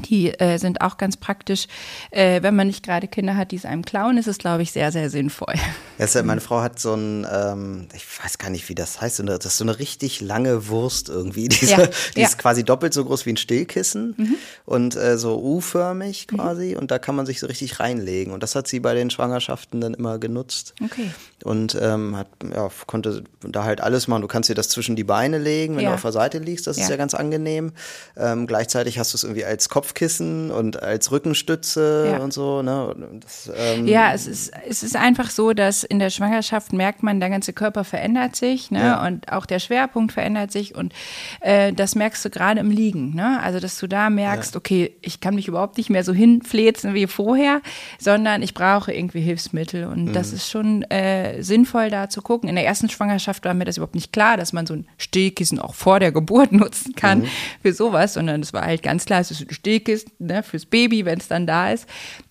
die 0.00 0.32
äh, 0.38 0.58
sind 0.58 0.80
auch 0.80 0.96
ganz 0.96 1.16
praktisch. 1.16 1.66
Äh, 2.10 2.42
wenn 2.42 2.54
man 2.54 2.66
nicht 2.66 2.84
gerade 2.84 3.08
Kinder 3.08 3.36
hat, 3.36 3.52
die 3.52 3.56
es 3.56 3.64
einem 3.64 3.84
klauen, 3.84 4.18
ist 4.18 4.28
es, 4.28 4.38
glaube 4.38 4.62
ich, 4.62 4.72
sehr, 4.72 4.92
sehr 4.92 5.10
sinnvoll. 5.10 5.54
Ja, 5.98 6.22
meine 6.22 6.40
Frau 6.40 6.60
hat 6.60 6.78
so 6.78 6.94
ein, 6.94 7.26
ähm, 7.30 7.88
ich 7.94 8.04
weiß 8.22 8.38
gar 8.38 8.50
nicht, 8.50 8.68
wie 8.68 8.74
das 8.74 9.00
heißt, 9.00 9.22
das 9.26 9.46
ist 9.46 9.58
so 9.58 9.64
eine 9.64 9.78
richtig 9.78 10.20
lange 10.20 10.68
Wurst 10.68 11.08
irgendwie. 11.08 11.48
Diese, 11.56 11.72
ja, 11.72 11.88
die 12.14 12.20
ja. 12.20 12.26
ist 12.26 12.38
quasi 12.38 12.64
doppelt 12.64 12.92
so 12.92 13.04
groß 13.04 13.26
wie 13.26 13.30
ein 13.30 13.36
Stillkissen 13.36 14.14
mhm. 14.16 14.34
und 14.64 14.96
äh, 14.96 15.18
so 15.18 15.40
U-förmig 15.40 16.26
mhm. 16.30 16.36
quasi. 16.36 16.72
Mhm. 16.72 16.78
Und 16.78 16.90
da 16.90 16.98
kann 16.98 17.14
man 17.14 17.26
sich 17.26 17.40
so 17.40 17.46
richtig 17.46 17.80
reinlegen. 17.80 18.32
Und 18.32 18.42
das 18.42 18.54
hat 18.54 18.68
sie 18.68 18.80
bei 18.80 18.94
den 18.94 19.10
Schwangerschaften 19.10 19.80
dann 19.80 19.94
immer 19.94 20.18
genutzt. 20.18 20.74
Okay. 20.82 21.10
Und 21.44 21.76
ähm, 21.80 22.16
hat, 22.16 22.28
ja, 22.54 22.68
konnte 22.86 23.24
da 23.40 23.64
halt 23.64 23.80
alles 23.80 24.08
machen. 24.08 24.22
Du 24.22 24.28
kannst 24.28 24.48
dir 24.48 24.54
das 24.54 24.68
zwischen 24.68 24.96
die 24.96 25.04
Beine 25.04 25.38
legen, 25.38 25.76
wenn 25.76 25.84
ja. 25.84 25.90
du 25.90 25.94
auf 25.94 26.02
der 26.02 26.12
Seite 26.12 26.38
liegst. 26.38 26.66
Das 26.66 26.78
ist 26.78 26.88
ja 26.88 26.96
ganz 26.96 27.14
angenehm. 27.14 27.72
Ähm, 28.16 28.46
gleichzeitig 28.46 28.98
hast 28.98 29.12
du 29.12 29.16
es 29.16 29.24
irgendwie 29.24 29.44
als 29.44 29.68
Kopf 29.68 29.85
Kopfkissen 29.86 30.50
und 30.50 30.82
als 30.82 31.12
Rückenstütze 31.12 32.12
ja. 32.12 32.18
und 32.18 32.32
so. 32.32 32.62
Ne? 32.62 32.94
Das, 33.20 33.50
ähm 33.56 33.86
ja, 33.86 34.12
es 34.12 34.26
ist, 34.26 34.52
es 34.68 34.82
ist 34.82 34.96
einfach 34.96 35.30
so, 35.30 35.52
dass 35.52 35.84
in 35.84 35.98
der 35.98 36.10
Schwangerschaft 36.10 36.72
merkt 36.72 37.02
man, 37.02 37.20
der 37.20 37.30
ganze 37.30 37.52
Körper 37.52 37.84
verändert 37.84 38.34
sich 38.34 38.70
ne? 38.70 38.80
Ja. 38.80 39.06
und 39.06 39.30
auch 39.32 39.46
der 39.46 39.60
Schwerpunkt 39.60 40.12
verändert 40.12 40.50
sich 40.50 40.74
und 40.74 40.92
äh, 41.40 41.72
das 41.72 41.94
merkst 41.94 42.24
du 42.24 42.30
gerade 42.30 42.60
im 42.60 42.70
Liegen. 42.70 43.14
Ne? 43.14 43.40
Also, 43.42 43.60
dass 43.60 43.78
du 43.78 43.86
da 43.86 44.10
merkst, 44.10 44.54
ja. 44.54 44.58
okay, 44.58 44.96
ich 45.02 45.20
kann 45.20 45.36
mich 45.36 45.46
überhaupt 45.46 45.76
nicht 45.76 45.90
mehr 45.90 46.02
so 46.02 46.12
hinflezen 46.12 46.94
wie 46.94 47.06
vorher, 47.06 47.60
sondern 47.98 48.42
ich 48.42 48.54
brauche 48.54 48.92
irgendwie 48.92 49.20
Hilfsmittel 49.20 49.86
und 49.86 50.06
mhm. 50.06 50.12
das 50.12 50.32
ist 50.32 50.50
schon 50.50 50.82
äh, 50.90 51.42
sinnvoll 51.42 51.90
da 51.90 52.08
zu 52.08 52.22
gucken. 52.22 52.48
In 52.48 52.56
der 52.56 52.66
ersten 52.66 52.88
Schwangerschaft 52.88 53.44
war 53.44 53.54
mir 53.54 53.64
das 53.64 53.76
überhaupt 53.76 53.94
nicht 53.94 54.12
klar, 54.12 54.36
dass 54.36 54.52
man 54.52 54.66
so 54.66 54.74
ein 54.74 54.86
Stillkissen 54.98 55.60
auch 55.60 55.74
vor 55.74 56.00
der 56.00 56.10
Geburt 56.10 56.50
nutzen 56.56 56.94
kann 56.94 57.20
mhm. 57.20 57.28
für 57.62 57.72
sowas, 57.72 58.14
sondern 58.14 58.40
es 58.42 58.52
war 58.52 58.64
halt 58.64 58.82
ganz 58.82 59.04
klar, 59.04 59.20
es 59.20 59.30
ist 59.30 59.42
ein 59.42 59.48
Stillkissen 59.66 60.12
ne, 60.20 60.42
fürs 60.44 60.64
Baby, 60.64 61.04
wenn 61.04 61.18
es 61.18 61.26
dann 61.26 61.46
da 61.46 61.72
ist. 61.72 61.88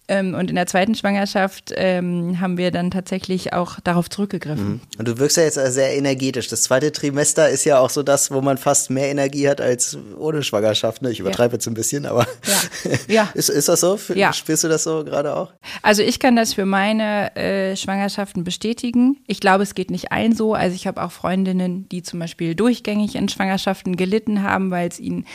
Ähm, 0.08 0.36
und 0.36 0.52
in 0.52 0.56
der 0.56 0.68
zweiten 0.68 0.94
Schwangerschaft 0.94 1.74
ähm, 1.76 2.40
haben 2.40 2.58
wir 2.58 2.70
dann 2.70 2.92
tatsächlich 2.92 3.54
auch 3.54 3.80
darauf 3.80 4.08
zurückgegriffen. 4.08 4.74
Mhm. 4.74 4.82
Und 5.00 5.08
du 5.08 5.18
wirkst 5.18 5.38
ja 5.38 5.44
jetzt 5.44 5.56
sehr 5.56 5.98
energetisch. 5.98 6.48
Das 6.48 6.62
zweite 6.62 6.92
Trimester 6.92 7.50
ist 7.50 7.66
ja 7.66 7.80
auch 7.80 7.90
so 7.90 8.04
das, 8.04 8.30
wo 8.30 8.42
man 8.42 8.60
fast 8.60 8.92
mehr 8.92 9.10
Energie 9.10 9.50
hat 9.50 9.62
als 9.62 9.98
ohne 10.18 10.44
Schwangerschaft. 10.44 11.02
Ne? 11.02 11.12
Ich 11.12 11.20
übertreibe 11.20 11.54
ja. 11.54 11.56
jetzt 11.56 11.68
ein 11.68 11.74
bisschen, 11.74 12.06
aber 12.06 12.28
ja. 12.46 12.92
ja. 13.08 13.30
ist, 13.34 13.50
ist 13.50 13.68
das 13.68 13.82
so? 13.82 13.98
Ja. 14.14 14.32
Spürst 14.32 14.64
du 14.64 14.68
das 14.68 14.84
so 14.84 15.04
gerade 15.04 15.36
auch? 15.36 15.52
Also 15.82 16.04
ich 16.04 16.20
kann 16.20 16.36
das 16.36 16.54
für 16.54 16.66
meine 16.66 17.36
äh, 17.36 17.76
Schwangerschaften 17.76 18.44
bestätigen. 18.44 19.18
Ich 19.26 19.40
glaube, 19.40 19.64
es 19.64 19.74
geht 19.74 19.90
nicht 19.90 20.12
allen 20.12 20.36
so. 20.36 20.54
Also 20.54 20.76
ich 20.76 20.86
habe 20.86 21.02
auch 21.02 21.12
Freundinnen, 21.12 21.90
die 21.90 22.04
zum 22.04 22.20
Beispiel 22.20 22.54
durchgängig 22.54 23.16
in 23.16 23.28
Schwangerschaften 23.28 23.98
gelitten 23.98 24.44
haben, 24.44 24.70
weil 24.70 24.88
es 24.88 25.00
ihnen 25.00 25.26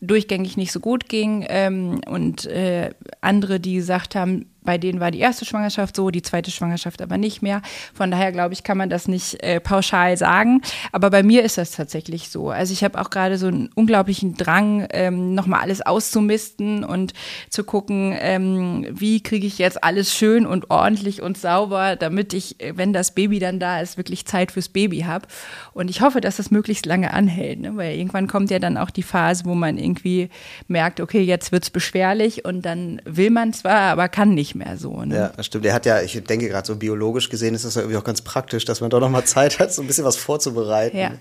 durchgängig 0.00 0.56
nicht 0.56 0.72
so 0.72 0.80
gut 0.80 1.08
ging 1.08 1.44
ähm, 1.48 2.00
und 2.06 2.46
äh, 2.46 2.90
andere, 3.20 3.60
die 3.60 3.74
gesagt 3.74 4.14
haben, 4.14 4.46
bei 4.62 4.76
denen 4.76 5.00
war 5.00 5.10
die 5.10 5.20
erste 5.20 5.44
Schwangerschaft 5.44 5.96
so, 5.96 6.10
die 6.10 6.22
zweite 6.22 6.50
Schwangerschaft 6.50 7.00
aber 7.00 7.16
nicht 7.16 7.42
mehr. 7.42 7.62
Von 7.94 8.10
daher 8.10 8.32
glaube 8.32 8.52
ich, 8.52 8.64
kann 8.64 8.76
man 8.76 8.90
das 8.90 9.08
nicht 9.08 9.42
äh, 9.42 9.60
pauschal 9.60 10.16
sagen. 10.16 10.60
Aber 10.92 11.10
bei 11.10 11.22
mir 11.22 11.42
ist 11.42 11.56
das 11.58 11.70
tatsächlich 11.70 12.28
so. 12.28 12.50
Also 12.50 12.72
ich 12.72 12.84
habe 12.84 13.00
auch 13.00 13.10
gerade 13.10 13.38
so 13.38 13.46
einen 13.46 13.70
unglaublichen 13.74 14.36
Drang, 14.36 14.86
ähm, 14.90 15.34
nochmal 15.34 15.60
alles 15.60 15.80
auszumisten 15.80 16.84
und 16.84 17.14
zu 17.48 17.64
gucken, 17.64 18.14
ähm, 18.18 18.86
wie 18.90 19.22
kriege 19.22 19.46
ich 19.46 19.58
jetzt 19.58 19.82
alles 19.82 20.14
schön 20.14 20.44
und 20.44 20.70
ordentlich 20.70 21.22
und 21.22 21.38
sauber, 21.38 21.96
damit 21.96 22.34
ich, 22.34 22.56
wenn 22.74 22.92
das 22.92 23.14
Baby 23.14 23.38
dann 23.38 23.60
da 23.60 23.80
ist, 23.80 23.96
wirklich 23.96 24.26
Zeit 24.26 24.52
fürs 24.52 24.68
Baby 24.68 25.00
habe. 25.00 25.26
Und 25.72 25.88
ich 25.88 26.02
hoffe, 26.02 26.20
dass 26.20 26.36
das 26.36 26.50
möglichst 26.50 26.84
lange 26.84 27.14
anhält, 27.14 27.60
ne? 27.60 27.76
weil 27.76 27.96
irgendwann 27.96 28.26
kommt 28.26 28.50
ja 28.50 28.58
dann 28.58 28.76
auch 28.76 28.90
die 28.90 29.02
Phase, 29.02 29.44
wo 29.46 29.54
man 29.54 29.78
irgendwie 29.78 30.28
merkt, 30.66 31.00
okay, 31.00 31.22
jetzt 31.22 31.52
wird 31.52 31.62
es 31.62 31.70
beschwerlich 31.70 32.44
und 32.44 32.62
dann 32.62 33.00
will 33.04 33.30
man 33.30 33.52
zwar, 33.52 33.92
aber 33.92 34.08
kann 34.08 34.34
nicht 34.34 34.47
mehr 34.54 34.76
so. 34.76 35.02
Ne? 35.04 35.14
Ja, 35.14 35.32
das 35.36 35.46
stimmt. 35.46 35.66
Er 35.66 35.74
hat 35.74 35.86
ja, 35.86 36.00
ich 36.00 36.22
denke 36.24 36.48
gerade 36.48 36.66
so 36.66 36.76
biologisch 36.76 37.28
gesehen 37.28 37.54
ist 37.54 37.64
das 37.64 37.74
ja 37.74 37.82
irgendwie 37.82 37.98
auch 37.98 38.04
ganz 38.04 38.22
praktisch, 38.22 38.64
dass 38.64 38.80
man 38.80 38.90
doch 38.90 39.00
noch 39.00 39.10
mal 39.10 39.24
Zeit 39.24 39.58
hat, 39.58 39.72
so 39.72 39.82
ein 39.82 39.86
bisschen 39.86 40.04
was 40.04 40.16
vorzubereiten. 40.16 40.96
Ja, 40.96 41.12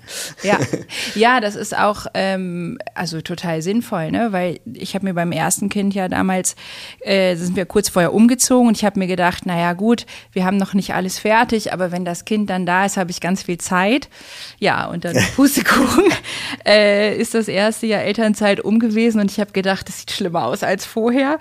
ja. 0.43 0.59
ja 1.15 1.39
das 1.39 1.55
ist 1.55 1.77
auch 1.77 2.07
ähm, 2.13 2.77
also 2.95 3.21
total 3.21 3.61
sinnvoll, 3.61 4.11
ne? 4.11 4.31
weil 4.31 4.59
ich 4.73 4.95
habe 4.95 5.05
mir 5.05 5.13
beim 5.13 5.31
ersten 5.31 5.69
Kind 5.69 5.93
ja 5.93 6.07
damals, 6.07 6.55
äh, 7.01 7.35
sind 7.35 7.55
wir 7.55 7.65
kurz 7.65 7.89
vorher 7.89 8.13
umgezogen 8.13 8.67
und 8.67 8.77
ich 8.77 8.85
habe 8.85 8.99
mir 8.99 9.07
gedacht, 9.07 9.45
naja 9.45 9.73
gut, 9.73 10.05
wir 10.31 10.45
haben 10.45 10.57
noch 10.57 10.73
nicht 10.73 10.93
alles 10.93 11.19
fertig, 11.19 11.73
aber 11.73 11.91
wenn 11.91 12.05
das 12.05 12.25
Kind 12.25 12.49
dann 12.49 12.65
da 12.65 12.85
ist, 12.85 12.97
habe 12.97 13.11
ich 13.11 13.21
ganz 13.21 13.43
viel 13.43 13.57
Zeit. 13.57 14.09
Ja, 14.59 14.85
und 14.87 15.05
dann 15.05 15.15
Pustekuchen 15.35 16.05
äh, 16.65 17.17
ist 17.17 17.33
das 17.33 17.47
erste 17.47 17.87
Jahr 17.87 18.01
Elternzeit 18.01 18.59
um 18.59 18.79
gewesen 18.79 19.21
und 19.21 19.31
ich 19.31 19.39
habe 19.39 19.51
gedacht, 19.51 19.87
das 19.87 19.99
sieht 19.99 20.11
schlimmer 20.11 20.45
aus 20.45 20.63
als 20.63 20.85
vorher. 20.85 21.39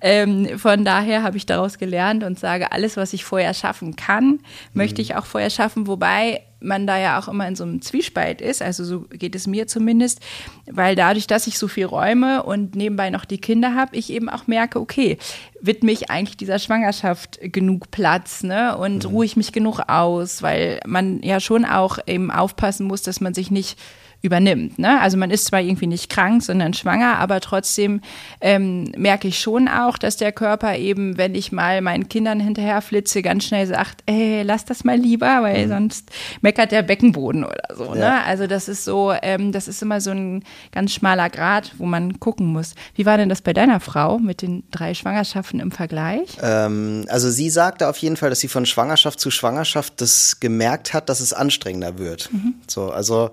Ähm, 0.00 0.58
von 0.58 0.84
daher 0.84 1.22
habe 1.28 1.36
ich 1.36 1.46
daraus 1.46 1.78
gelernt 1.78 2.24
und 2.24 2.38
sage, 2.38 2.72
alles, 2.72 2.96
was 2.96 3.12
ich 3.12 3.24
vorher 3.24 3.54
schaffen 3.54 3.94
kann, 3.96 4.40
möchte 4.72 5.00
ich 5.00 5.10
mhm. 5.10 5.16
auch 5.16 5.26
vorher 5.26 5.50
schaffen, 5.50 5.86
wobei 5.86 6.42
man 6.60 6.86
da 6.86 6.98
ja 6.98 7.18
auch 7.18 7.28
immer 7.28 7.46
in 7.46 7.54
so 7.54 7.64
einem 7.64 7.82
Zwiespalt 7.82 8.40
ist, 8.40 8.62
also 8.62 8.84
so 8.84 9.00
geht 9.02 9.34
es 9.36 9.46
mir 9.46 9.68
zumindest, 9.68 10.20
weil 10.66 10.96
dadurch, 10.96 11.26
dass 11.26 11.46
ich 11.46 11.58
so 11.58 11.68
viel 11.68 11.84
räume 11.86 12.42
und 12.42 12.74
nebenbei 12.74 13.10
noch 13.10 13.24
die 13.24 13.38
Kinder 13.38 13.74
habe, 13.74 13.96
ich 13.96 14.10
eben 14.10 14.28
auch 14.28 14.46
merke, 14.46 14.80
okay, 14.80 15.18
widme 15.60 15.92
ich 15.92 16.10
eigentlich 16.10 16.36
dieser 16.36 16.58
Schwangerschaft 16.58 17.38
genug 17.42 17.90
Platz, 17.90 18.42
ne? 18.42 18.76
Und 18.76 19.04
mhm. 19.04 19.10
ruhe 19.10 19.24
ich 19.24 19.36
mich 19.36 19.52
genug 19.52 19.80
aus, 19.86 20.42
weil 20.42 20.80
man 20.86 21.22
ja 21.22 21.38
schon 21.38 21.64
auch 21.64 21.98
eben 22.06 22.30
aufpassen 22.30 22.86
muss, 22.86 23.02
dass 23.02 23.20
man 23.20 23.34
sich 23.34 23.50
nicht 23.50 23.78
übernimmt. 24.20 24.80
Ne? 24.80 25.00
Also 25.00 25.16
man 25.16 25.30
ist 25.30 25.44
zwar 25.44 25.60
irgendwie 25.60 25.86
nicht 25.86 26.10
krank, 26.10 26.42
sondern 26.42 26.74
schwanger, 26.74 27.18
aber 27.18 27.40
trotzdem 27.40 28.00
ähm, 28.40 28.90
merke 28.96 29.28
ich 29.28 29.38
schon 29.38 29.68
auch, 29.68 29.96
dass 29.96 30.16
der 30.16 30.32
Körper 30.32 30.76
eben, 30.76 31.16
wenn 31.16 31.36
ich 31.36 31.52
mal 31.52 31.80
meinen 31.82 32.08
Kindern 32.08 32.40
hinterher 32.40 32.82
flitze, 32.82 33.22
ganz 33.22 33.44
schnell 33.44 33.68
sagt, 33.68 34.02
ey, 34.06 34.42
lass 34.42 34.64
das 34.64 34.82
mal 34.82 34.96
lieber, 34.96 35.42
weil 35.42 35.66
mhm. 35.66 35.70
sonst 35.70 36.10
meckert 36.40 36.72
der 36.72 36.82
Beckenboden 36.82 37.44
oder 37.44 37.76
so. 37.76 37.94
Ne? 37.94 38.00
Ja. 38.00 38.10
Ne? 38.10 38.24
Also 38.24 38.48
das 38.48 38.68
ist 38.68 38.84
so, 38.84 39.14
ähm, 39.22 39.52
das 39.52 39.68
ist 39.68 39.82
immer 39.82 40.00
so 40.00 40.10
ein 40.10 40.42
ganz 40.72 40.92
schmaler 40.92 41.30
Grad, 41.30 41.72
wo 41.78 41.86
man 41.86 42.18
gucken 42.18 42.46
muss. 42.46 42.74
Wie 42.96 43.06
war 43.06 43.18
denn 43.18 43.28
das 43.28 43.40
bei 43.40 43.52
deiner 43.52 43.78
Frau 43.78 44.18
mit 44.18 44.42
den 44.42 44.64
drei 44.72 44.94
Schwangerschaften 44.94 45.60
im 45.60 45.70
Vergleich? 45.70 46.38
Ähm, 46.42 47.06
also 47.08 47.30
sie 47.30 47.50
sagte 47.50 47.86
auf 47.86 47.98
jeden 47.98 48.16
Fall, 48.16 48.30
dass 48.30 48.40
sie 48.40 48.48
von 48.48 48.66
Schwangerschaft 48.66 49.20
zu 49.20 49.30
Schwangerschaft 49.30 50.00
das 50.00 50.40
gemerkt 50.40 50.92
hat, 50.92 51.08
dass 51.08 51.20
es 51.20 51.32
anstrengender 51.32 51.98
wird. 51.98 52.32
Mhm. 52.32 52.54
So, 52.66 52.90
also 52.90 53.30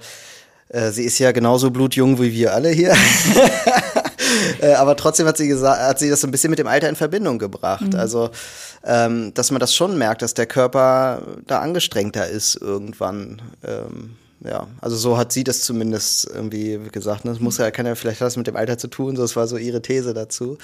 äh, 0.75 0.91
sie 0.91 1.03
ist 1.03 1.17
ja 1.19 1.31
genauso 1.31 1.71
blutjung 1.71 2.19
wie 2.19 2.33
wir 2.33 2.53
alle 2.53 2.69
hier. 2.69 2.93
äh, 4.61 4.73
aber 4.73 4.97
trotzdem 4.97 5.25
hat 5.25 5.37
sie 5.37 5.47
gesagt, 5.47 5.81
hat 5.81 5.99
sie 5.99 6.09
das 6.09 6.19
so 6.19 6.27
ein 6.27 6.31
bisschen 6.31 6.49
mit 6.49 6.59
dem 6.59 6.67
Alter 6.67 6.89
in 6.89 6.97
Verbindung 6.97 7.39
gebracht. 7.39 7.93
Mhm. 7.93 7.99
Also, 7.99 8.29
ähm, 8.83 9.33
dass 9.33 9.51
man 9.51 9.61
das 9.61 9.73
schon 9.73 9.97
merkt, 9.97 10.21
dass 10.21 10.33
der 10.33 10.45
Körper 10.45 11.21
da 11.47 11.59
angestrengter 11.59 12.27
ist 12.27 12.55
irgendwann. 12.55 13.41
Ähm, 13.65 14.17
ja, 14.47 14.67
also 14.81 14.95
so 14.95 15.17
hat 15.17 15.31
sie 15.31 15.43
das 15.43 15.61
zumindest 15.61 16.25
irgendwie 16.25 16.79
gesagt. 16.91 17.25
Ne? 17.25 17.31
Das 17.31 17.39
muss 17.39 17.57
ja, 17.57 17.71
kann 17.71 17.85
ja 17.85 17.95
vielleicht 17.95 18.21
was 18.21 18.37
mit 18.37 18.47
dem 18.47 18.55
Alter 18.55 18.77
zu 18.77 18.87
tun, 18.87 19.15
so, 19.15 19.21
das 19.21 19.35
war 19.35 19.47
so 19.47 19.57
ihre 19.57 19.81
These 19.81 20.13
dazu. 20.13 20.57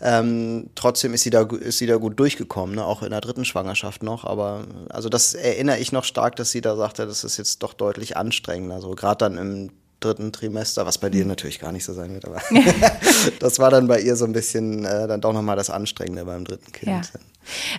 Ähm, 0.00 0.70
trotzdem 0.74 1.14
ist 1.14 1.22
sie 1.22 1.30
da, 1.30 1.42
ist 1.42 1.78
sie 1.78 1.86
da 1.86 1.96
gut 1.96 2.18
durchgekommen, 2.18 2.76
ne? 2.76 2.84
auch 2.84 3.02
in 3.02 3.10
der 3.10 3.20
dritten 3.20 3.44
Schwangerschaft 3.44 4.02
noch. 4.02 4.24
Aber 4.24 4.64
also 4.90 5.08
das 5.08 5.34
erinnere 5.34 5.78
ich 5.78 5.92
noch 5.92 6.04
stark, 6.04 6.36
dass 6.36 6.50
sie 6.50 6.60
da 6.60 6.76
sagte, 6.76 7.06
das 7.06 7.24
ist 7.24 7.36
jetzt 7.36 7.62
doch 7.62 7.74
deutlich 7.74 8.16
anstrengender. 8.16 8.80
So 8.80 8.90
gerade 8.90 9.18
dann 9.18 9.38
im 9.38 9.70
dritten 10.00 10.32
Trimester, 10.32 10.84
was 10.84 10.98
bei 10.98 11.10
dir 11.10 11.24
natürlich 11.24 11.60
gar 11.60 11.72
nicht 11.72 11.84
so 11.84 11.92
sein 11.92 12.12
wird, 12.12 12.24
aber 12.26 12.40
das 13.38 13.58
war 13.58 13.70
dann 13.70 13.86
bei 13.86 14.00
ihr 14.00 14.16
so 14.16 14.24
ein 14.24 14.32
bisschen 14.32 14.84
äh, 14.84 15.06
dann 15.06 15.20
doch 15.20 15.32
nochmal 15.32 15.56
das 15.56 15.70
Anstrengende 15.70 16.24
beim 16.24 16.44
dritten 16.44 16.72
Kind. 16.72 17.12
Ja. 17.14 17.20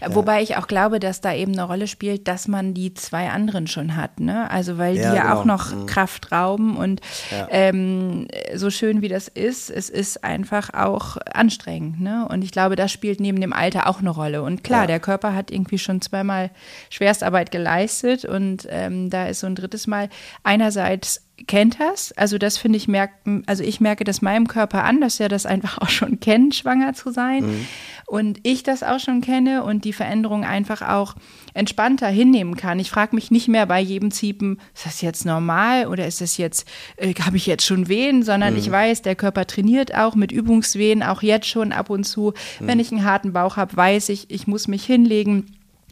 Ja. 0.01 0.13
Wobei 0.15 0.41
ich 0.41 0.57
auch 0.57 0.67
glaube, 0.67 0.99
dass 0.99 1.21
da 1.21 1.33
eben 1.33 1.53
eine 1.53 1.63
Rolle 1.63 1.87
spielt, 1.87 2.27
dass 2.27 2.47
man 2.47 2.73
die 2.73 2.93
zwei 2.93 3.29
anderen 3.29 3.67
schon 3.67 3.95
hat. 3.95 4.19
Ne? 4.19 4.49
Also 4.49 4.77
weil 4.77 4.95
ja, 4.95 5.11
die 5.11 5.17
ja 5.17 5.23
genau. 5.23 5.35
auch 5.35 5.45
noch 5.45 5.73
mhm. 5.73 5.85
Kraft 5.85 6.31
rauben 6.31 6.77
und 6.77 7.01
ja. 7.31 7.47
ähm, 7.49 8.27
so 8.53 8.69
schön 8.69 9.01
wie 9.01 9.07
das 9.07 9.27
ist, 9.27 9.69
es 9.69 9.89
ist 9.89 10.23
einfach 10.23 10.73
auch 10.73 11.17
anstrengend. 11.33 12.01
Ne? 12.01 12.27
Und 12.29 12.43
ich 12.43 12.51
glaube, 12.51 12.75
das 12.75 12.91
spielt 12.91 13.19
neben 13.19 13.41
dem 13.41 13.53
Alter 13.53 13.87
auch 13.87 13.99
eine 13.99 14.09
Rolle. 14.09 14.43
Und 14.43 14.63
klar, 14.63 14.87
der 14.87 14.99
Körper 14.99 15.33
hat 15.33 15.51
irgendwie 15.51 15.79
schon 15.79 16.01
zweimal 16.01 16.51
Schwerstarbeit 16.89 17.51
geleistet 17.51 18.25
und 18.25 18.67
ähm, 18.69 19.09
da 19.09 19.27
ist 19.27 19.39
so 19.39 19.47
ein 19.47 19.55
drittes 19.55 19.87
Mal 19.87 20.09
einerseits 20.43 21.21
kennt 21.47 21.79
das. 21.79 22.11
Also 22.13 22.37
das 22.37 22.57
finde 22.57 22.77
ich 22.77 22.87
merkt, 22.87 23.27
also 23.47 23.63
ich 23.63 23.81
merke 23.81 24.03
das 24.03 24.21
meinem 24.21 24.47
Körper 24.47 24.83
an, 24.83 25.01
dass 25.01 25.19
er 25.19 25.29
das 25.29 25.45
einfach 25.45 25.79
auch 25.79 25.89
schon 25.89 26.19
kennt, 26.19 26.55
schwanger 26.55 26.93
zu 26.93 27.11
sein. 27.11 27.45
Mhm. 27.45 27.67
Und 28.05 28.39
ich 28.43 28.63
das 28.63 28.83
auch 28.83 28.99
schon 28.99 29.21
kenne 29.21 29.52
und 29.61 29.85
die 29.85 29.93
Veränderung 29.93 30.43
einfach 30.43 30.81
auch 30.81 31.13
entspannter 31.53 32.07
hinnehmen 32.07 32.55
kann. 32.55 32.79
Ich 32.79 32.89
frage 32.89 33.15
mich 33.15 33.29
nicht 33.29 33.47
mehr 33.47 33.65
bei 33.67 33.79
jedem 33.79 34.09
Ziepen, 34.09 34.59
ist 34.73 34.85
das 34.85 35.01
jetzt 35.01 35.25
normal 35.25 35.87
oder 35.87 36.07
ist 36.07 36.21
das 36.21 36.37
jetzt, 36.37 36.67
äh, 36.97 37.13
habe 37.13 37.37
ich 37.37 37.45
jetzt 37.45 37.65
schon 37.65 37.87
Wehen, 37.87 38.23
sondern 38.23 38.53
mhm. 38.53 38.59
ich 38.59 38.71
weiß, 38.71 39.03
der 39.03 39.15
Körper 39.15 39.45
trainiert 39.45 39.93
auch 39.93 40.15
mit 40.15 40.31
Übungswehen, 40.31 41.03
auch 41.03 41.21
jetzt 41.21 41.47
schon 41.47 41.71
ab 41.71 41.89
und 41.89 42.05
zu. 42.05 42.33
Mhm. 42.59 42.67
Wenn 42.67 42.79
ich 42.79 42.91
einen 42.91 43.03
harten 43.03 43.33
Bauch 43.33 43.57
habe, 43.57 43.75
weiß 43.75 44.09
ich, 44.09 44.31
ich 44.31 44.47
muss 44.47 44.67
mich 44.67 44.85
hinlegen 44.85 45.45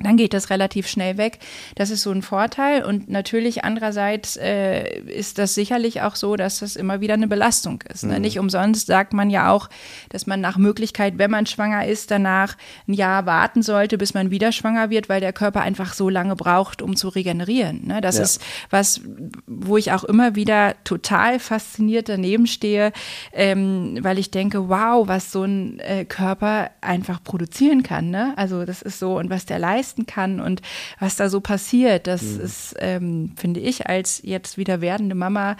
dann 0.04 0.18
geht 0.18 0.34
das 0.34 0.50
relativ 0.50 0.88
schnell 0.88 1.18
weg. 1.18 1.40
Das 1.76 1.90
ist 1.90 2.02
so 2.02 2.12
ein 2.12 2.22
Vorteil. 2.22 2.84
Und 2.84 3.10
natürlich 3.10 3.64
andererseits 3.64 4.38
äh, 4.38 5.00
ist 5.02 5.38
das 5.38 5.54
sicherlich 5.54 6.02
auch 6.02 6.16
so, 6.16 6.36
dass 6.36 6.60
das 6.60 6.76
immer 6.76 7.02
wieder 7.02 7.14
eine 7.14 7.28
Belastung 7.28 7.84
ist. 7.92 8.04
Ne? 8.04 8.16
Mhm. 8.16 8.22
Nicht 8.22 8.40
umsonst 8.40 8.88
sagt 8.88 9.14
man 9.14 9.30
ja 9.30 9.52
auch, 9.52 9.70
dass 10.10 10.28
man 10.28 10.42
nach 10.42 10.58
Möglichkeit, 10.58 11.18
wenn 11.18 11.32
man 11.32 11.46
schwanger 11.46 11.86
ist, 11.86 12.12
danach 12.12 12.58
ein 12.88 12.94
Jahr 12.94 13.26
warten 13.26 13.62
sollte, 13.62 13.98
bis 13.98 14.14
man 14.14 14.32
wieder 14.32 14.52
schwanger 14.52 14.90
wird, 14.90 15.10
weil 15.10 15.22
der 15.22 15.34
Körper 15.34 15.62
einfach 15.62 15.94
so 15.94 16.10
lange 16.10 16.36
braucht, 16.36 16.82
um 16.82 16.96
zu 16.96 17.10
regenerieren. 17.10 17.88
Ne? 17.88 18.02
Das 18.02 18.18
ja. 18.18 18.24
ist 18.24 18.42
was, 18.70 19.02
wo 19.48 19.78
ich 19.78 19.92
auch 19.92 20.04
immer 20.04 20.36
wieder 20.36 20.76
total 20.84 21.40
fasziniert 21.40 22.10
daneben 22.10 22.48
stehe, 22.48 22.92
ähm, 23.34 24.00
weil 24.02 24.18
ich 24.18 24.32
denke, 24.32 24.70
wow, 24.70 25.08
was 25.08 25.32
so 25.32 25.44
ein 25.44 25.80
äh, 25.80 26.06
Körper 26.06 26.72
einfach 26.82 27.24
produzieren 27.24 27.84
kann. 27.84 28.10
Ne? 28.10 28.34
Also 28.36 28.66
das 28.66 28.82
ist 28.82 29.00
so, 29.00 29.18
und 29.18 29.30
was 29.30 29.46
der 29.46 29.60
leistet 29.60 29.91
leisten 29.92 30.06
kann 30.06 30.40
und 30.40 30.62
was 31.00 31.16
da 31.16 31.30
so 31.30 31.42
passiert. 31.42 32.08
Das 32.08 32.22
mhm. 32.22 32.42
ist, 32.42 32.76
ähm, 32.80 33.34
finde 33.36 33.60
ich, 33.60 33.88
als 33.88 34.22
jetzt 34.24 34.58
wieder 34.58 34.82
werdende 34.82 35.16
Mama 35.16 35.58